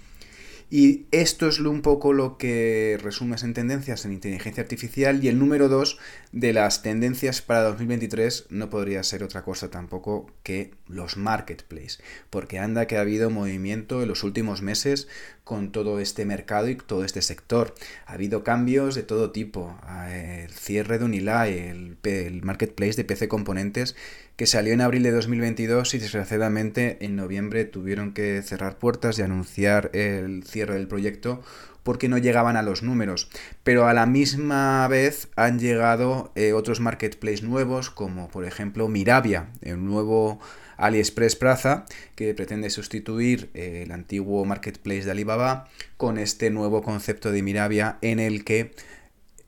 Y 0.68 1.06
esto 1.12 1.46
es 1.46 1.60
un 1.60 1.80
poco 1.80 2.12
lo 2.12 2.38
que 2.38 2.98
resumes 3.00 3.44
en 3.44 3.54
tendencias 3.54 4.04
en 4.04 4.12
inteligencia 4.12 4.64
artificial. 4.64 5.22
Y 5.22 5.28
el 5.28 5.38
número 5.38 5.68
dos 5.68 5.98
de 6.32 6.52
las 6.52 6.82
tendencias 6.82 7.40
para 7.40 7.62
2023 7.62 8.46
no 8.50 8.68
podría 8.68 9.04
ser 9.04 9.22
otra 9.22 9.42
cosa 9.42 9.70
tampoco 9.70 10.28
que 10.42 10.74
los 10.88 11.16
marketplaces. 11.16 12.00
Porque 12.30 12.58
anda 12.58 12.86
que 12.86 12.96
ha 12.96 13.02
habido 13.02 13.30
movimiento 13.30 14.02
en 14.02 14.08
los 14.08 14.24
últimos 14.24 14.60
meses 14.60 15.06
con 15.44 15.70
todo 15.70 16.00
este 16.00 16.24
mercado 16.24 16.68
y 16.68 16.74
todo 16.74 17.04
este 17.04 17.22
sector. 17.22 17.72
Ha 18.06 18.14
habido 18.14 18.42
cambios 18.42 18.96
de 18.96 19.04
todo 19.04 19.30
tipo. 19.30 19.78
El 20.10 20.50
cierre 20.50 20.98
de 20.98 21.04
Unilay, 21.04 21.58
el, 21.58 21.96
el 22.02 22.42
marketplace 22.42 22.96
de 22.96 23.04
PC 23.04 23.28
Componentes 23.28 23.94
que 24.36 24.46
salió 24.46 24.74
en 24.74 24.82
abril 24.82 25.02
de 25.02 25.12
2022 25.12 25.94
y 25.94 25.98
desgraciadamente 25.98 26.98
en 27.00 27.16
noviembre 27.16 27.64
tuvieron 27.64 28.12
que 28.12 28.42
cerrar 28.42 28.78
puertas 28.78 29.18
y 29.18 29.22
anunciar 29.22 29.90
el 29.94 30.44
cierre 30.44 30.74
del 30.74 30.88
proyecto 30.88 31.42
porque 31.82 32.08
no 32.08 32.18
llegaban 32.18 32.56
a 32.56 32.62
los 32.62 32.82
números. 32.82 33.30
Pero 33.62 33.86
a 33.86 33.94
la 33.94 34.06
misma 34.06 34.86
vez 34.88 35.28
han 35.36 35.58
llegado 35.60 36.32
eh, 36.34 36.52
otros 36.52 36.80
marketplaces 36.80 37.44
nuevos, 37.44 37.90
como 37.90 38.28
por 38.28 38.44
ejemplo 38.44 38.88
Mirabia, 38.88 39.50
el 39.62 39.84
nuevo 39.84 40.40
AliExpress 40.78 41.36
Plaza, 41.36 41.86
que 42.16 42.34
pretende 42.34 42.70
sustituir 42.70 43.50
eh, 43.54 43.84
el 43.86 43.92
antiguo 43.92 44.44
marketplace 44.44 45.04
de 45.04 45.12
Alibaba 45.12 45.68
con 45.96 46.18
este 46.18 46.50
nuevo 46.50 46.82
concepto 46.82 47.30
de 47.30 47.42
Mirabia 47.42 47.98
en 48.02 48.18
el 48.18 48.44
que 48.44 48.74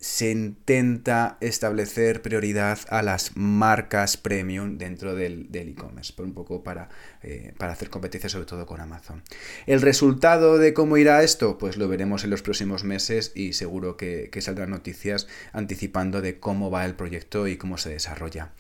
se 0.01 0.31
intenta 0.31 1.39
establecer 1.41 2.23
prioridad 2.23 2.79
a 2.89 3.03
las 3.03 3.37
marcas 3.37 4.17
premium 4.17 4.79
dentro 4.79 5.15
del 5.15 5.49
e-commerce, 5.53 6.13
por 6.13 6.25
un 6.25 6.35
poco 6.35 6.63
para, 6.63 6.89
eh, 7.23 7.53
para, 7.59 7.73
hacer 7.73 7.91
competencia 7.91 8.31
sobre 8.31 8.47
todo 8.47 8.67
con 8.67 8.81
Amazon. 8.81 9.23
El 9.67 9.81
resultado 9.83 10.59
de 10.59 10.73
cómo 10.73 10.97
irá 10.97 11.23
esto, 11.23 11.59
pues 11.59 11.77
lo 11.77 11.89
veremos 11.89 12.25
en 12.25 12.31
los 12.31 12.43
próximos 12.43 12.85
meses 12.85 13.33
y 13.35 13.55
seguro 13.55 13.97
que, 13.97 14.31
saldrán 14.39 14.71
noticias 14.71 15.27
anticipando 15.53 16.21
de 16.21 16.39
cómo 16.39 16.71
va 16.71 16.85
el 16.85 16.95
proyecto 16.95 17.49
y 17.49 17.57
cómo 17.57 17.77
se 17.77 17.91
desarrolla. 17.91 18.53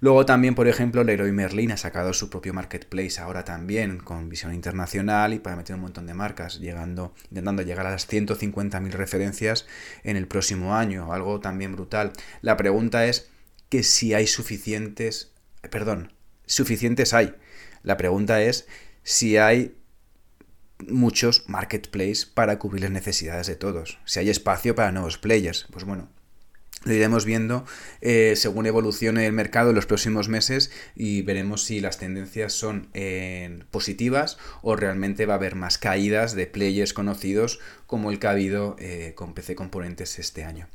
Luego 0.00 0.24
también, 0.24 0.54
por 0.54 0.68
ejemplo, 0.68 1.04
Leroy 1.04 1.32
Merlin 1.32 1.72
ha 1.72 1.76
sacado 1.76 2.12
su 2.12 2.30
propio 2.30 2.54
marketplace 2.54 3.20
ahora 3.20 3.44
también 3.44 3.98
con 3.98 4.28
visión 4.28 4.54
internacional 4.54 5.34
y 5.34 5.38
para 5.38 5.56
meter 5.56 5.74
un 5.74 5.82
montón 5.82 6.06
de 6.06 6.14
marcas, 6.14 6.60
llegando, 6.60 7.14
intentando 7.30 7.62
llegar 7.62 7.86
a 7.86 7.90
las 7.90 8.08
150.000 8.08 8.90
referencias 8.92 9.66
en 10.02 10.16
el 10.16 10.28
próximo 10.28 10.74
año, 10.74 11.12
algo 11.12 11.40
también 11.40 11.72
brutal. 11.72 12.12
La 12.42 12.56
pregunta 12.56 13.06
es 13.06 13.28
que 13.68 13.82
si 13.82 14.14
hay 14.14 14.26
suficientes, 14.26 15.32
perdón, 15.70 16.12
suficientes 16.46 17.12
hay. 17.12 17.34
La 17.82 17.96
pregunta 17.96 18.42
es 18.42 18.66
si 19.02 19.36
hay 19.36 19.76
muchos 20.86 21.44
marketplaces 21.48 22.26
para 22.26 22.58
cubrir 22.58 22.82
las 22.82 22.90
necesidades 22.90 23.46
de 23.46 23.56
todos, 23.56 23.98
si 24.04 24.20
hay 24.20 24.30
espacio 24.30 24.74
para 24.74 24.92
nuevos 24.92 25.18
players. 25.18 25.66
Pues 25.72 25.84
bueno, 25.84 26.08
lo 26.84 26.92
iremos 26.92 27.24
viendo 27.24 27.64
eh, 28.00 28.34
según 28.36 28.66
evolucione 28.66 29.26
el 29.26 29.32
mercado 29.32 29.70
en 29.70 29.76
los 29.76 29.86
próximos 29.86 30.28
meses 30.28 30.70
y 30.94 31.22
veremos 31.22 31.64
si 31.64 31.80
las 31.80 31.98
tendencias 31.98 32.52
son 32.52 32.88
eh, 32.94 33.64
positivas 33.70 34.38
o 34.62 34.76
realmente 34.76 35.26
va 35.26 35.34
a 35.34 35.36
haber 35.38 35.56
más 35.56 35.76
caídas 35.78 36.34
de 36.34 36.46
players 36.46 36.92
conocidos 36.92 37.58
como 37.86 38.10
el 38.10 38.20
que 38.20 38.28
ha 38.28 38.30
habido 38.30 38.76
eh, 38.78 39.12
con 39.16 39.34
PC 39.34 39.56
Componentes 39.56 40.18
este 40.18 40.44
año. 40.44 40.68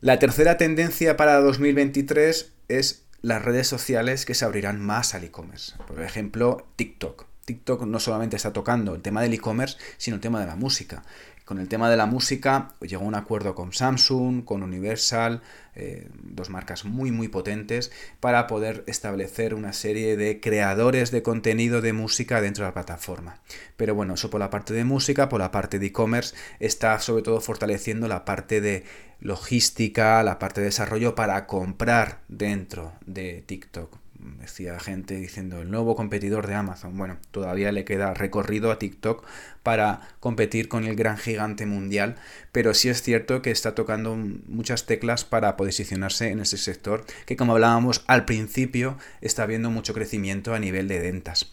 La 0.00 0.18
tercera 0.18 0.56
tendencia 0.56 1.16
para 1.16 1.40
2023 1.40 2.52
es 2.68 3.07
las 3.22 3.44
redes 3.44 3.66
sociales 3.66 4.24
que 4.24 4.34
se 4.34 4.44
abrirán 4.44 4.80
más 4.80 5.14
al 5.14 5.24
e-commerce. 5.24 5.74
Por 5.86 6.02
ejemplo, 6.02 6.66
TikTok. 6.76 7.26
TikTok 7.44 7.82
no 7.82 7.98
solamente 7.98 8.36
está 8.36 8.52
tocando 8.52 8.94
el 8.94 9.02
tema 9.02 9.22
del 9.22 9.34
e-commerce, 9.34 9.78
sino 9.96 10.16
el 10.16 10.20
tema 10.20 10.40
de 10.40 10.46
la 10.46 10.56
música. 10.56 11.02
Con 11.48 11.58
el 11.58 11.68
tema 11.68 11.88
de 11.88 11.96
la 11.96 12.04
música 12.04 12.74
llegó 12.82 13.04
a 13.04 13.08
un 13.08 13.14
acuerdo 13.14 13.54
con 13.54 13.72
Samsung, 13.72 14.44
con 14.44 14.62
Universal, 14.62 15.40
eh, 15.74 16.10
dos 16.22 16.50
marcas 16.50 16.84
muy 16.84 17.10
muy 17.10 17.28
potentes, 17.28 17.90
para 18.20 18.46
poder 18.46 18.84
establecer 18.86 19.54
una 19.54 19.72
serie 19.72 20.18
de 20.18 20.40
creadores 20.40 21.10
de 21.10 21.22
contenido 21.22 21.80
de 21.80 21.94
música 21.94 22.42
dentro 22.42 22.64
de 22.64 22.68
la 22.68 22.74
plataforma. 22.74 23.40
Pero 23.78 23.94
bueno, 23.94 24.12
eso 24.12 24.28
por 24.28 24.40
la 24.40 24.50
parte 24.50 24.74
de 24.74 24.84
música, 24.84 25.30
por 25.30 25.40
la 25.40 25.50
parte 25.50 25.78
de 25.78 25.86
e-commerce, 25.86 26.36
está 26.60 27.00
sobre 27.00 27.22
todo 27.22 27.40
fortaleciendo 27.40 28.08
la 28.08 28.26
parte 28.26 28.60
de 28.60 28.84
logística, 29.18 30.22
la 30.22 30.38
parte 30.38 30.60
de 30.60 30.66
desarrollo 30.66 31.14
para 31.14 31.46
comprar 31.46 32.20
dentro 32.28 32.92
de 33.06 33.42
TikTok 33.46 33.96
decía 34.40 34.78
gente 34.80 35.14
diciendo 35.16 35.60
el 35.60 35.70
nuevo 35.70 35.94
competidor 35.96 36.46
de 36.46 36.54
Amazon. 36.54 36.96
Bueno, 36.96 37.18
todavía 37.30 37.72
le 37.72 37.84
queda 37.84 38.14
recorrido 38.14 38.70
a 38.70 38.78
TikTok 38.78 39.24
para 39.62 40.00
competir 40.20 40.68
con 40.68 40.84
el 40.84 40.96
gran 40.96 41.18
gigante 41.18 41.66
mundial, 41.66 42.16
pero 42.52 42.74
sí 42.74 42.88
es 42.88 43.02
cierto 43.02 43.42
que 43.42 43.50
está 43.50 43.74
tocando 43.74 44.16
muchas 44.16 44.86
teclas 44.86 45.24
para 45.24 45.56
posicionarse 45.56 46.30
en 46.30 46.40
ese 46.40 46.58
sector 46.58 47.04
que 47.26 47.36
como 47.36 47.52
hablábamos 47.52 48.04
al 48.06 48.24
principio 48.24 48.98
está 49.20 49.46
viendo 49.46 49.70
mucho 49.70 49.94
crecimiento 49.94 50.54
a 50.54 50.58
nivel 50.58 50.88
de 50.88 51.00
ventas. 51.00 51.52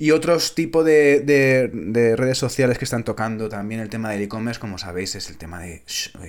Y 0.00 0.12
otros 0.12 0.54
tipos 0.54 0.84
de, 0.84 2.14
redes 2.16 2.38
sociales 2.38 2.78
que 2.78 2.84
están 2.84 3.02
tocando 3.02 3.48
también 3.48 3.80
el 3.80 3.88
tema 3.88 4.10
del 4.10 4.22
e-commerce, 4.22 4.60
como 4.60 4.78
sabéis, 4.78 5.16
es 5.16 5.28
el 5.28 5.36
tema 5.36 5.60
de 5.60 5.82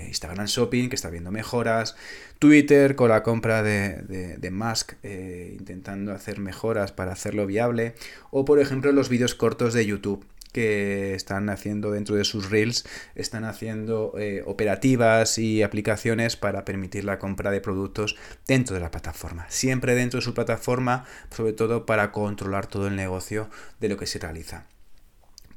Instagram 0.08 0.48
Shopping, 0.48 0.90
que 0.90 0.96
está 0.96 1.12
viendo 1.12 1.30
mejoras, 1.30 1.96
Twitter 2.40 2.96
con 2.96 3.10
la 3.10 3.22
compra 3.22 3.62
de, 3.62 4.38
de, 4.38 4.52
Musk, 4.52 4.94
eh, 5.04 5.56
intentando 5.60 6.14
hacer 6.14 6.40
mejoras 6.40 6.92
para 6.92 7.12
hacerlo 7.12 7.46
viable, 7.46 7.94
o 8.32 8.44
por 8.44 8.60
ejemplo 8.60 8.92
los 8.92 9.08
vídeos 9.08 9.36
cortos 9.36 9.76
de 9.76 9.86
YouTube 9.86 10.26
que 10.52 11.14
están 11.14 11.50
haciendo 11.50 11.92
dentro 11.92 12.16
de 12.16 12.24
sus 12.24 12.50
reels, 12.50 12.86
están 13.16 13.46
haciendo 13.46 14.14
eh, 14.18 14.44
operativas 14.46 15.38
y 15.38 15.64
aplicaciones 15.64 16.36
para 16.36 16.66
permitir 16.66 17.06
la 17.06 17.20
compra 17.20 17.52
de 17.52 17.62
productos 17.62 18.16
dentro 18.48 18.74
de 18.74 18.82
la 18.82 18.92
plataforma. 18.92 19.46
Siempre 19.50 19.96
dentro 19.96 20.20
de 20.20 20.26
su 20.26 20.34
plataforma, 20.34 21.06
sobre 21.30 21.54
todo 21.54 21.86
para 21.86 22.12
controlar 22.12 22.68
todo 22.68 22.88
el 22.88 22.96
negocio 22.96 23.50
de 23.80 23.90
lo 23.90 23.98
que 23.98 24.08
se 24.08 24.20
realiza. 24.20 24.66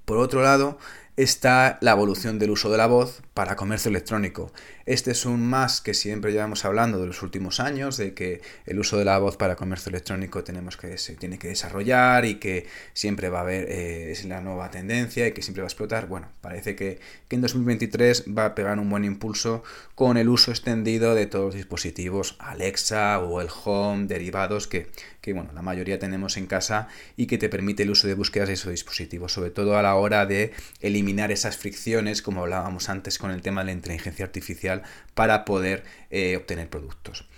Por 0.05 0.19
otro 0.19 0.43
lado, 0.43 0.79
está 1.17 1.79
la 1.83 1.93
evolución 1.93 2.39
del 2.39 2.51
uso 2.51 2.71
de 2.71 2.79
la 2.79 2.87
voz 2.87 3.23
para 3.35 3.57
comercio 3.57 3.91
electrónico. 3.91 4.53
Este 4.87 5.13
es 5.13 5.27
un 5.27 5.47
más 5.47 5.81
que 5.81 5.95
siempre 5.95 6.33
llevamos 6.33 6.65
hablando 6.65 6.99
de 7.01 7.07
los 7.07 7.23
últimos 7.23 7.61
años, 7.61 7.97
de 7.97 8.15
que 8.15 8.41
el 8.67 8.79
uso 8.79 8.99
de 8.99 9.05
la 9.05 9.19
voz 9.19 9.37
para 9.37 9.55
comercio 9.55 9.91
electrónico 9.91 10.43
tenemos 10.43 10.77
que, 10.77 10.99
se 10.99 11.15
tiene 11.15 11.39
que 11.39 11.49
desarrollar 11.49 12.25
y 12.25 12.37
que 12.37 12.67
siempre 12.95 13.29
va 13.29 13.39
a 13.39 13.43
haber, 13.43 13.71
eh, 13.71 14.11
es 14.11 14.25
la 14.25 14.41
nueva 14.41 14.71
tendencia 14.71 15.27
y 15.27 15.33
que 15.33 15.43
siempre 15.43 15.63
va 15.63 15.67
a 15.67 15.69
explotar. 15.69 16.09
Bueno, 16.09 16.29
parece 16.41 16.75
que, 16.75 16.99
que, 17.29 17.37
en 17.37 17.43
2023 17.43 18.25
va 18.37 18.47
a 18.47 18.55
pegar 18.55 18.79
un 18.79 18.91
buen 18.91 19.05
impulso 19.05 19.63
con 19.95 20.17
el 20.17 20.29
uso 20.29 20.51
extendido 20.51 21.15
de 21.15 21.27
todos 21.27 21.47
los 21.47 21.55
dispositivos 21.55 22.37
Alexa 22.39 23.21
o 23.21 23.41
el 23.41 23.49
Home, 23.65 24.07
derivados 24.07 24.67
que, 24.67 24.91
que 25.21 25.33
bueno, 25.33 25.51
la 25.55 25.63
mayoría 25.63 25.99
tenemos 25.99 26.37
en 26.37 26.47
casa 26.47 26.89
y 27.17 27.27
que 27.27 27.39
te 27.39 27.49
permite 27.49 27.85
el 27.85 27.91
uso 27.91 28.09
de 28.09 28.15
búsquedas 28.15 28.49
de 28.49 28.55
esos 28.55 28.73
dispositivos, 28.73 29.33
sobre 29.33 29.51
todo 29.51 29.77
a 29.77 29.83
la 29.83 29.95
hora 29.95 30.27
de 30.27 30.53
eliminar 30.81 31.02
esas 31.31 31.57
fricciones, 31.57 32.23
como 32.23 32.43
hablábamos 32.43 32.89
antes 32.89 33.19
con 33.19 33.31
el 33.31 33.43
tema 33.43 33.63
de 33.63 33.67
la 33.67 33.73
inteligencia 33.73 34.25
artificial 34.25 34.83
para 35.15 35.45
poder 35.45 35.85
eh, 36.11 36.37
obtener 36.37 36.69
productos. 36.69 37.29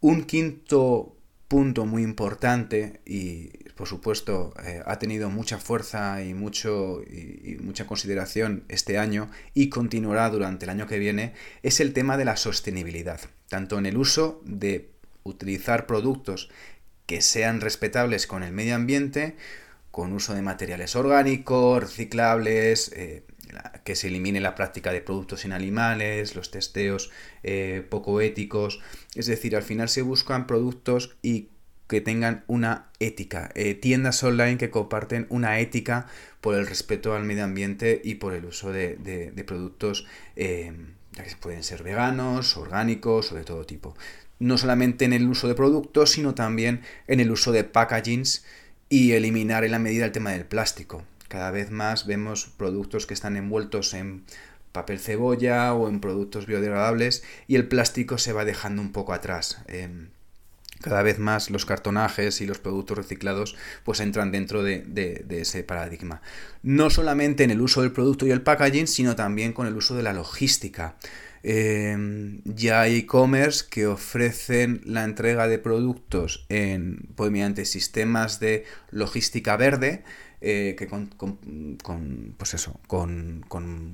Un 0.00 0.24
quinto 0.24 1.16
punto 1.48 1.86
muy 1.86 2.02
importante 2.02 3.00
y 3.04 3.48
por 3.76 3.86
supuesto 3.86 4.52
eh, 4.64 4.82
ha 4.84 4.98
tenido 4.98 5.30
mucha 5.30 5.58
fuerza 5.58 6.22
y, 6.22 6.34
mucho, 6.34 7.02
y, 7.02 7.56
mucha 7.60 7.86
consideración 7.86 8.64
este 8.68 8.98
año 8.98 9.30
y 9.54 9.68
continuará 9.68 10.28
durante 10.30 10.64
el 10.64 10.70
año 10.70 10.86
que 10.86 10.98
viene 10.98 11.34
es 11.62 11.80
el 11.80 11.92
tema 11.92 12.16
de 12.16 12.24
la 12.24 12.36
sostenibilidad, 12.36 13.20
tanto 13.48 13.78
en 13.78 13.86
el 13.86 13.96
uso 13.96 14.40
de 14.44 14.90
utilizar 15.22 15.86
productos 15.86 16.50
que 17.06 17.20
sean 17.20 17.60
respetables 17.60 18.26
con 18.26 18.42
el 18.42 18.52
medio 18.52 18.74
ambiente, 18.74 19.36
con 19.96 20.12
uso 20.12 20.34
de 20.34 20.42
materiales 20.42 20.94
orgánicos, 20.94 21.80
reciclables, 21.80 22.92
eh, 22.94 23.22
que 23.82 23.96
se 23.96 24.08
elimine 24.08 24.42
la 24.42 24.54
práctica 24.54 24.92
de 24.92 25.00
productos 25.00 25.40
sin 25.40 25.52
animales, 25.52 26.36
los 26.36 26.50
testeos 26.50 27.10
eh, 27.42 27.82
poco 27.88 28.20
éticos. 28.20 28.82
Es 29.14 29.24
decir, 29.24 29.56
al 29.56 29.62
final 29.62 29.88
se 29.88 30.02
buscan 30.02 30.46
productos 30.46 31.16
y 31.22 31.48
que 31.88 32.02
tengan 32.02 32.44
una 32.46 32.90
ética, 33.00 33.50
eh, 33.54 33.72
tiendas 33.72 34.22
online 34.22 34.58
que 34.58 34.68
comparten 34.68 35.26
una 35.30 35.60
ética 35.60 36.08
por 36.42 36.56
el 36.56 36.66
respeto 36.66 37.14
al 37.14 37.24
medio 37.24 37.44
ambiente 37.44 38.02
y 38.04 38.16
por 38.16 38.34
el 38.34 38.44
uso 38.44 38.72
de, 38.72 39.32
productos 39.46 40.06
que 40.34 40.74
pueden 41.40 41.62
ser 41.62 41.82
veganos, 41.82 42.58
orgánicos 42.58 43.32
o 43.32 43.34
de 43.34 43.44
todo 43.44 43.64
tipo 43.64 43.96
no 44.38 44.58
solamente 44.58 45.06
en 45.06 45.14
el 45.14 45.26
uso 45.26 45.48
de 45.48 45.54
productos, 45.54 46.10
sino 46.10 46.34
también 46.34 46.82
en 47.06 47.20
el 47.20 47.30
uso 47.30 47.52
de 47.52 47.64
packagings 47.64 48.44
y 48.88 49.12
eliminar 49.12 49.64
en 49.64 49.72
la 49.72 49.78
medida 49.78 50.04
el 50.04 50.12
tema 50.12 50.32
del 50.32 50.44
plástico. 50.44 51.04
Cada 51.28 51.50
vez 51.50 51.70
más 51.70 52.06
vemos 52.06 52.46
productos 52.56 53.06
que 53.06 53.14
están 53.14 53.36
envueltos 53.36 53.94
en 53.94 54.24
papel 54.72 55.00
cebolla 55.00 55.72
o 55.74 55.88
en 55.88 56.00
productos 56.00 56.46
biodegradables 56.46 57.24
y 57.48 57.56
el 57.56 57.66
plástico 57.66 58.18
se 58.18 58.32
va 58.32 58.44
dejando 58.44 58.82
un 58.82 58.92
poco 58.92 59.12
atrás. 59.12 59.62
Em, 59.68 60.10
cada 60.82 61.02
vez 61.02 61.18
más 61.18 61.50
los 61.50 61.64
cartonajes 61.64 62.40
y 62.40 62.46
los 62.46 62.58
productos 62.58 62.98
reciclados 62.98 63.56
pues 63.84 64.00
entran 64.00 64.30
dentro 64.30 64.62
de, 64.62 64.80
de, 64.82 65.40
ese 65.40 65.62
paradigma. 65.64 66.20
No 66.62 66.90
solamente 66.90 67.44
en 67.44 67.50
el 67.50 67.62
uso 67.62 67.82
del 67.82 67.92
producto 67.92 68.26
y 68.26 68.30
el 68.30 68.42
packaging, 68.42 68.86
sino 68.86 69.16
también 69.16 69.52
con 69.52 69.66
el 69.66 69.76
uso 69.76 69.96
de 69.96 70.02
la 70.02 70.12
logística. 70.12 70.96
Em, 71.48 72.40
ya 72.44 72.80
hay 72.80 72.96
e-commerce 72.96 73.66
que 73.70 73.86
ofrecen 73.86 74.80
la 74.84 75.04
entrega 75.04 75.46
de 75.46 75.60
productos 75.60 76.44
en, 76.48 77.08
pues, 77.14 77.30
mediante 77.30 77.64
sistemas 77.66 78.40
de 78.40 78.64
logística 78.90 79.56
verde, 79.56 80.02
eh, 80.40 80.74
que 80.76 80.88
con, 80.88 81.08
pues 82.36 82.54
eso, 82.54 82.80
con, 82.88 83.44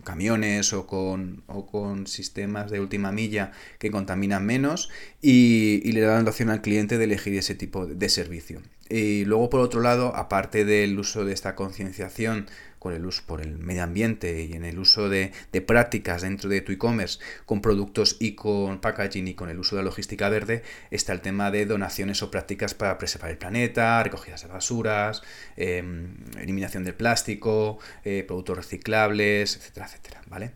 camiones 0.02 0.72
o 0.72 0.86
con, 0.86 1.42
o 1.46 1.66
con 1.66 2.06
sistemas 2.06 2.70
de 2.70 2.80
última 2.80 3.12
milla 3.12 3.52
que 3.78 3.90
contaminan 3.90 4.46
menos 4.46 4.88
y, 5.20 5.82
y 5.84 5.92
le 5.92 6.00
dan 6.00 6.24
la 6.24 6.30
opción 6.30 6.48
al 6.48 6.62
cliente 6.62 6.96
de 6.96 7.04
elegir 7.04 7.34
ese 7.34 7.54
tipo 7.54 7.84
de 7.84 8.08
servicio. 8.08 8.62
Y 8.88 9.26
luego, 9.26 9.50
por 9.50 9.60
otro 9.60 9.82
lado, 9.82 10.16
aparte 10.16 10.64
del 10.64 10.98
uso 10.98 11.24
de 11.24 11.32
esta 11.32 11.54
concienciación 11.54 12.46
con 12.82 12.94
el 12.94 13.06
uso 13.06 13.22
por 13.26 13.40
el 13.40 13.58
medio 13.58 13.84
ambiente 13.84 14.42
y 14.42 14.54
en 14.54 14.64
el 14.64 14.80
uso 14.80 15.08
de, 15.08 15.30
prácticas 15.64 16.22
dentro 16.22 16.50
de 16.50 16.62
tu 16.62 16.72
e-commerce 16.72 17.20
con 17.46 17.60
productos 17.60 18.16
y 18.18 18.32
con 18.32 18.80
packaging 18.80 19.28
y 19.28 19.34
con 19.34 19.48
el 19.50 19.60
uso 19.60 19.76
de 19.76 19.82
la 19.82 19.86
logística 19.86 20.28
verde, 20.28 20.64
está 20.90 21.12
el 21.12 21.20
tema 21.20 21.52
de 21.52 21.64
donaciones 21.64 22.24
o 22.24 22.32
prácticas 22.32 22.74
para 22.74 22.98
preservar 22.98 23.30
el 23.30 23.38
planeta, 23.38 24.02
recogidas 24.02 24.42
de 24.42 24.48
basuras, 24.48 25.22
em, 25.56 26.16
eliminación 26.40 26.82
del 26.82 26.94
plástico, 26.94 27.78
eh, 28.04 28.24
productos 28.26 28.56
reciclables, 28.56 29.58
etcétera, 29.58 29.86
etcétera, 29.86 30.22
¿vale? 30.26 30.50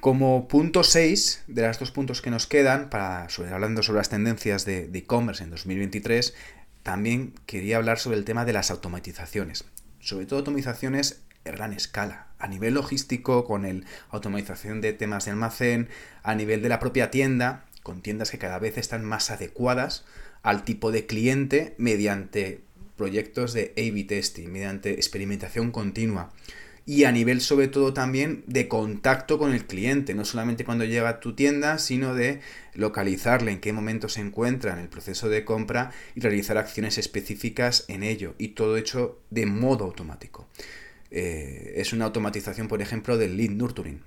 Como 0.00 0.48
punto 0.48 0.84
6 0.84 1.44
de 1.46 1.66
los 1.66 1.78
dos 1.78 1.92
puntos 1.92 2.20
que 2.20 2.28
nos 2.28 2.46
quedan, 2.46 2.90
para 2.90 3.28
hablando 3.50 3.82
sobre 3.82 4.00
las 4.00 4.10
tendencias 4.10 4.66
de 4.66 4.90
e-commerce 4.92 5.42
en 5.42 5.48
2023, 5.48 6.34
también 6.82 7.32
quería 7.46 7.78
hablar 7.78 7.98
sobre 7.98 8.18
el 8.18 8.26
tema 8.26 8.44
de 8.44 8.52
las 8.52 8.70
automatizaciones 8.70 9.64
sobre 10.02 10.26
todo 10.26 10.40
automatizaciones 10.40 11.22
a 11.44 11.50
gran 11.50 11.72
escala, 11.72 12.26
a 12.38 12.46
nivel 12.48 12.74
logístico, 12.74 13.44
con 13.44 13.64
el 13.64 13.86
automatización 14.10 14.80
de 14.80 14.92
temas 14.92 15.24
de 15.24 15.30
almacén, 15.30 15.88
a 16.22 16.34
nivel 16.34 16.62
de 16.62 16.68
la 16.68 16.78
propia 16.78 17.10
tienda, 17.10 17.64
con 17.82 18.02
tiendas 18.02 18.30
que 18.30 18.38
cada 18.38 18.58
vez 18.58 18.78
están 18.78 19.04
más 19.04 19.30
adecuadas 19.30 20.04
al 20.42 20.64
tipo 20.64 20.92
de 20.92 21.06
cliente 21.06 21.74
mediante 21.78 22.60
proyectos 22.96 23.52
de 23.54 23.72
A-B 23.76 24.04
testing, 24.04 24.48
mediante 24.48 24.92
experimentación 24.92 25.72
continua 25.72 26.30
y 26.84 27.04
a 27.04 27.12
nivel 27.12 27.40
sobre 27.40 27.68
todo 27.68 27.92
también 27.92 28.42
de 28.46 28.68
contacto 28.68 29.38
con 29.38 29.52
el 29.52 29.66
cliente, 29.66 30.14
no 30.14 30.24
solamente 30.24 30.64
cuando 30.64 30.84
llega 30.84 31.08
a 31.08 31.20
tu 31.20 31.34
tienda, 31.34 31.78
sino 31.78 32.14
de 32.14 32.40
localizarle 32.74 33.52
en 33.52 33.60
qué 33.60 33.72
momento 33.72 34.08
se 34.08 34.20
encuentra 34.20 34.72
en 34.72 34.80
el 34.80 34.88
proceso 34.88 35.28
de 35.28 35.44
compra 35.44 35.92
y 36.14 36.20
realizar 36.20 36.58
acciones 36.58 36.98
específicas 36.98 37.84
en 37.88 38.02
ello 38.02 38.34
y 38.38 38.48
todo 38.48 38.76
hecho 38.76 39.20
de 39.30 39.46
modo 39.46 39.84
automático. 39.84 40.48
Eh, 41.10 41.74
es 41.76 41.92
una 41.92 42.06
automatización, 42.06 42.68
por 42.68 42.82
ejemplo, 42.82 43.18
del 43.18 43.36
lead 43.36 43.50
nurturing. 43.50 44.00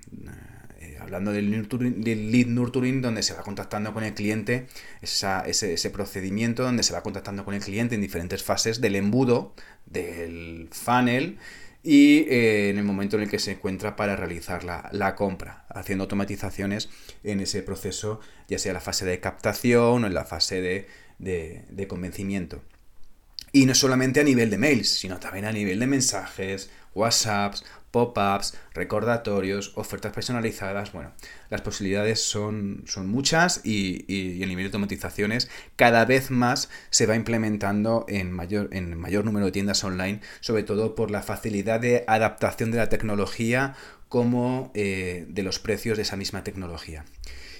Eh, 0.80 0.98
hablando 1.00 1.32
del, 1.32 1.50
lead 1.50 2.46
nurturing, 2.46 3.00
donde 3.00 3.22
se 3.22 3.32
va 3.32 3.42
contactando 3.42 3.94
con 3.94 4.02
el 4.02 4.12
cliente, 4.12 4.66
ese, 5.00 5.28
ese 5.46 5.90
procedimiento 5.90 6.64
donde 6.64 6.82
se 6.82 6.92
va 6.92 7.02
contactando 7.02 7.44
con 7.44 7.54
el 7.54 7.62
cliente 7.62 7.94
en 7.94 8.00
diferentes 8.00 8.42
fases 8.42 8.80
del 8.80 8.96
embudo, 8.96 9.54
del 9.86 10.68
funnel, 10.72 11.38
y 11.86 12.26
eh, 12.28 12.70
en 12.70 12.78
el 12.78 12.84
momento 12.84 13.16
en 13.16 13.22
el 13.22 13.30
que 13.30 13.38
se 13.38 13.52
encuentra 13.52 13.94
para 13.94 14.16
realizar 14.16 14.64
la, 14.64 15.14
compra, 15.14 15.66
haciendo 15.68 16.02
automatizaciones 16.02 16.88
en 17.22 17.38
ese 17.38 17.62
proceso, 17.62 18.18
ya 18.48 18.58
sea 18.58 18.72
la 18.72 18.80
fase 18.80 19.04
de 19.04 19.20
captación 19.20 20.02
o 20.02 20.06
en 20.08 20.12
la 20.12 20.24
fase 20.24 20.60
de, 20.60 20.88
de 21.20 21.86
convencimiento. 21.86 22.60
Y 23.52 23.66
no 23.66 23.74
solamente 23.76 24.18
a 24.18 24.24
nivel 24.24 24.50
de 24.50 24.58
mails, 24.58 24.88
sino 24.88 25.20
también 25.20 25.44
a 25.44 25.52
nivel 25.52 25.78
de 25.78 25.86
mensajes, 25.86 26.70
WhatsApps, 26.92 27.64
pop-ups, 27.96 28.52
recordatorios, 28.74 29.72
ofertas 29.74 30.12
personalizadas. 30.12 30.92
Bueno, 30.92 31.12
las 31.48 31.62
posibilidades 31.62 32.20
son, 32.22 32.82
son 32.86 33.08
muchas 33.08 33.62
y, 33.64 34.04
y, 34.06 34.42
el 34.42 34.50
nivel 34.50 34.64
de 34.64 34.66
automatizaciones 34.66 35.48
cada 35.76 36.04
vez 36.04 36.30
más 36.30 36.68
se 36.90 37.06
va 37.06 37.16
implementando 37.16 38.04
en 38.06 38.32
mayor, 38.32 38.68
en 38.72 38.98
mayor 38.98 39.24
número 39.24 39.46
de 39.46 39.52
tiendas 39.52 39.82
online, 39.82 40.20
sobre 40.40 40.62
todo 40.62 40.94
por 40.94 41.10
la 41.10 41.22
facilidad 41.22 41.80
de 41.80 42.04
adaptación 42.06 42.70
de 42.70 42.76
la 42.76 42.90
tecnología 42.90 43.76
como 44.10 44.72
eh, 44.74 45.24
de 45.30 45.42
los 45.42 45.58
precios 45.58 45.96
de 45.96 46.02
esa 46.02 46.16
misma 46.16 46.44
tecnología. 46.44 47.06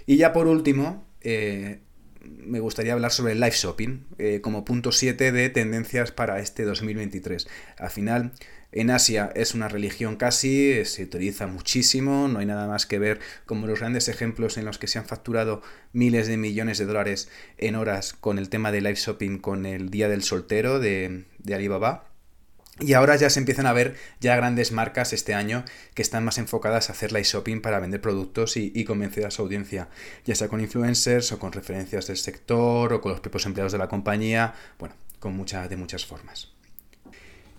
Y 0.05 0.19
ya 0.19 0.35
por 0.35 0.49
último, 0.49 1.07
eh, 1.23 1.81
me 2.21 2.61
gustaría 2.61 2.93
hablar 2.93 3.11
sobre 3.11 3.33
el 3.33 3.41
live 3.41 3.55
shopping 3.55 4.01
eh, 4.19 4.41
como 4.43 4.67
punto 4.67 4.93
7 4.93 5.33
de 5.33 5.49
tendencias 5.49 6.13
para 6.13 6.41
este 6.41 6.65
2023. 6.65 7.49
Al 7.79 7.91
final, 7.91 8.33
en 8.73 8.91
Asia 8.91 9.31
es 9.35 9.55
una 9.55 9.69
religión 9.69 10.17
casi, 10.17 10.85
se 10.85 11.05
utiliza 11.05 11.47
muchísimo, 11.47 12.29
no 12.29 12.41
hay 12.41 12.47
nada 12.47 12.67
más 12.67 12.87
que 12.87 12.99
ver 12.99 13.21
como 13.47 13.67
los 13.67 13.81
grandes 13.81 14.09
ejemplos 14.09 14.59
en 14.59 14.65
los 14.65 14.79
que 14.79 14.87
se 14.87 14.99
han 14.99 15.07
facturado 15.07 15.63
miles 15.93 16.27
de 16.27 16.37
millones 16.37 16.79
de 16.79 16.87
dólares 16.87 17.31
en 17.59 17.77
horas 17.77 18.13
con 18.13 18.39
el 18.39 18.49
tema 18.49 18.73
de 18.73 18.81
live 18.81 18.97
shopping 18.97 19.39
con 19.39 19.67
el 19.67 19.91
Día 19.91 20.09
del 20.09 20.23
Soltero 20.23 20.81
de, 20.81 21.25
Alibaba. 21.53 22.05
Y 22.79 22.93
ahora 22.93 23.17
ya 23.17 23.31
se 23.31 23.39
empiezan 23.39 23.65
a 23.65 23.73
ver 23.73 23.97
ya 24.21 24.37
grandes 24.37 24.71
marcas 24.71 25.15
este 25.15 25.33
año 25.33 25.65
que 25.95 26.03
están 26.03 26.25
más 26.25 26.37
enfocadas 26.37 26.91
a 26.91 26.93
hacer 26.93 27.13
live 27.13 27.25
shopping 27.25 27.63
para 27.63 27.81
vender 27.81 28.03
productos 28.03 28.59
y, 28.59 28.85
convencer 28.85 29.25
a 29.25 29.31
su 29.31 29.41
audiencia, 29.41 29.89
ya 30.27 30.35
sea 30.35 30.49
con 30.49 30.61
influencers 30.61 31.33
o 31.33 31.39
con 31.39 31.53
referencias 31.53 32.09
del 32.09 32.19
sector 32.19 32.93
o 32.93 33.01
con 33.01 33.13
los 33.13 33.21
propios 33.21 33.47
empleados 33.47 33.73
de 33.73 33.79
la 33.79 33.89
compañía, 33.89 34.53
bueno, 34.79 34.95
con 35.19 35.43
de 35.47 35.77
muchas 35.77 36.05
formas. 36.05 36.56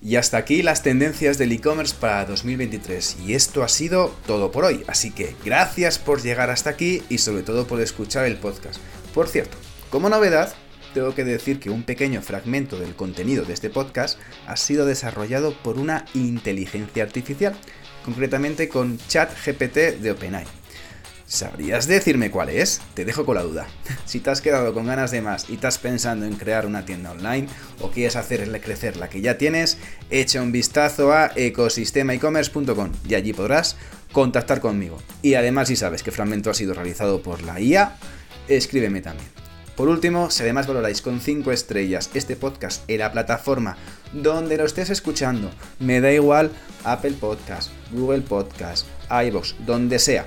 Y 0.01 0.15
hasta 0.15 0.37
aquí 0.37 0.61
las 0.61 0.83
tendencias 0.83 1.37
del 1.37 1.51
e-commerce 1.51 1.95
para 1.99 2.25
2023. 2.25 3.17
Y 3.25 3.33
esto 3.33 3.63
ha 3.63 3.67
sido 3.67 4.15
todo 4.27 4.51
por 4.51 4.65
hoy. 4.65 4.83
Así 4.87 5.11
que 5.11 5.35
gracias 5.43 5.97
por 5.97 6.21
llegar 6.21 6.49
hasta 6.49 6.69
aquí 6.69 7.01
y 7.09 7.17
sobre 7.17 7.43
todo 7.43 7.65
por 7.65 7.81
escuchar 7.81 8.25
el 8.25 8.37
podcast. 8.37 8.79
Por 9.13 9.27
cierto, 9.27 9.57
como 9.89 10.09
novedad, 10.09 10.53
tengo 10.93 11.15
que 11.15 11.23
decir 11.23 11.59
que 11.59 11.69
un 11.69 11.83
pequeño 11.83 12.21
fragmento 12.21 12.79
del 12.79 12.95
contenido 12.95 13.45
de 13.45 13.53
este 13.53 13.69
podcast 13.69 14.19
ha 14.45 14.55
sido 14.55 14.85
desarrollado 14.85 15.53
por 15.63 15.77
una 15.77 16.05
inteligencia 16.13 17.03
artificial, 17.03 17.55
concretamente 18.05 18.69
con 18.69 18.97
ChatGPT 18.97 19.99
de 20.01 20.11
OpenAI. 20.11 20.56
¿Sabrías 21.27 21.87
decirme 21.87 22.31
cuál 22.31 22.47
es? 22.47 22.79
Te 22.93 23.03
dejo 23.03 23.25
con 23.25 23.35
la 23.35 23.43
duda. 23.43 23.67
Si 24.05 24.21
te 24.21 24.29
has 24.29 24.39
quedado 24.39 24.73
con 24.73 24.85
ganas 24.85 25.11
de 25.11 25.21
más 25.21 25.49
y 25.49 25.55
estás 25.55 25.77
pensando 25.77 26.25
en 26.25 26.35
crear 26.35 26.65
una 26.65 26.85
tienda 26.85 27.11
online 27.11 27.49
o 27.81 27.91
quieres 27.91 28.15
hacerle 28.15 28.61
crecer 28.61 28.95
la 28.95 29.09
que 29.09 29.19
ya 29.19 29.37
tienes, 29.37 29.77
echa 30.09 30.41
un 30.41 30.53
vistazo 30.53 31.11
a 31.11 31.31
ecosistemaecommerce.com 31.35 32.91
y 33.09 33.15
allí 33.15 33.33
podrás 33.33 33.75
contactar 34.13 34.61
conmigo. 34.61 34.97
Y 35.21 35.33
además 35.33 35.67
si 35.67 35.75
sabes 35.75 36.03
que 36.03 36.11
Fragmento 36.11 36.49
ha 36.49 36.53
sido 36.53 36.73
realizado 36.73 37.21
por 37.21 37.43
la 37.43 37.59
IA, 37.59 37.97
escríbeme 38.47 39.01
también. 39.01 39.27
Por 39.75 39.89
último, 39.89 40.31
si 40.31 40.43
además 40.43 40.67
valoráis 40.67 41.01
con 41.01 41.19
5 41.19 41.51
estrellas 41.51 42.09
este 42.13 42.37
podcast 42.37 42.89
en 42.89 42.99
la 42.99 43.11
plataforma 43.11 43.75
donde 44.13 44.55
lo 44.55 44.63
estés 44.63 44.89
escuchando, 44.89 45.51
me 45.79 45.99
da 45.99 46.13
igual 46.13 46.51
Apple 46.85 47.15
Podcast, 47.19 47.71
Google 47.91 48.21
Podcast, 48.21 48.87
iVoox, 49.09 49.53
donde 49.65 49.99
sea 49.99 50.25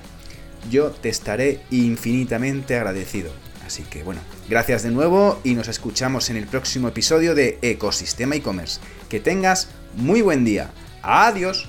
yo 0.71 0.91
te 0.91 1.09
estaré 1.09 1.61
infinitamente 1.71 2.77
agradecido. 2.77 3.33
Así 3.67 3.85
que 3.85 4.03
bueno, 4.03 4.21
gracias 4.49 4.83
de 4.83 4.91
nuevo 4.91 5.41
y 5.45 5.55
nos 5.55 5.69
escuchamos 5.69 6.29
en 6.29 6.37
el 6.37 6.47
próximo 6.47 6.89
episodio 6.89 7.35
de 7.35 7.59
Ecosistema 7.63 8.35
e-commerce. 8.35 8.81
Que 9.09 9.21
tengas 9.21 9.69
muy 9.95 10.23
buen 10.23 10.45
día. 10.45 10.71
Adiós. 11.03 11.69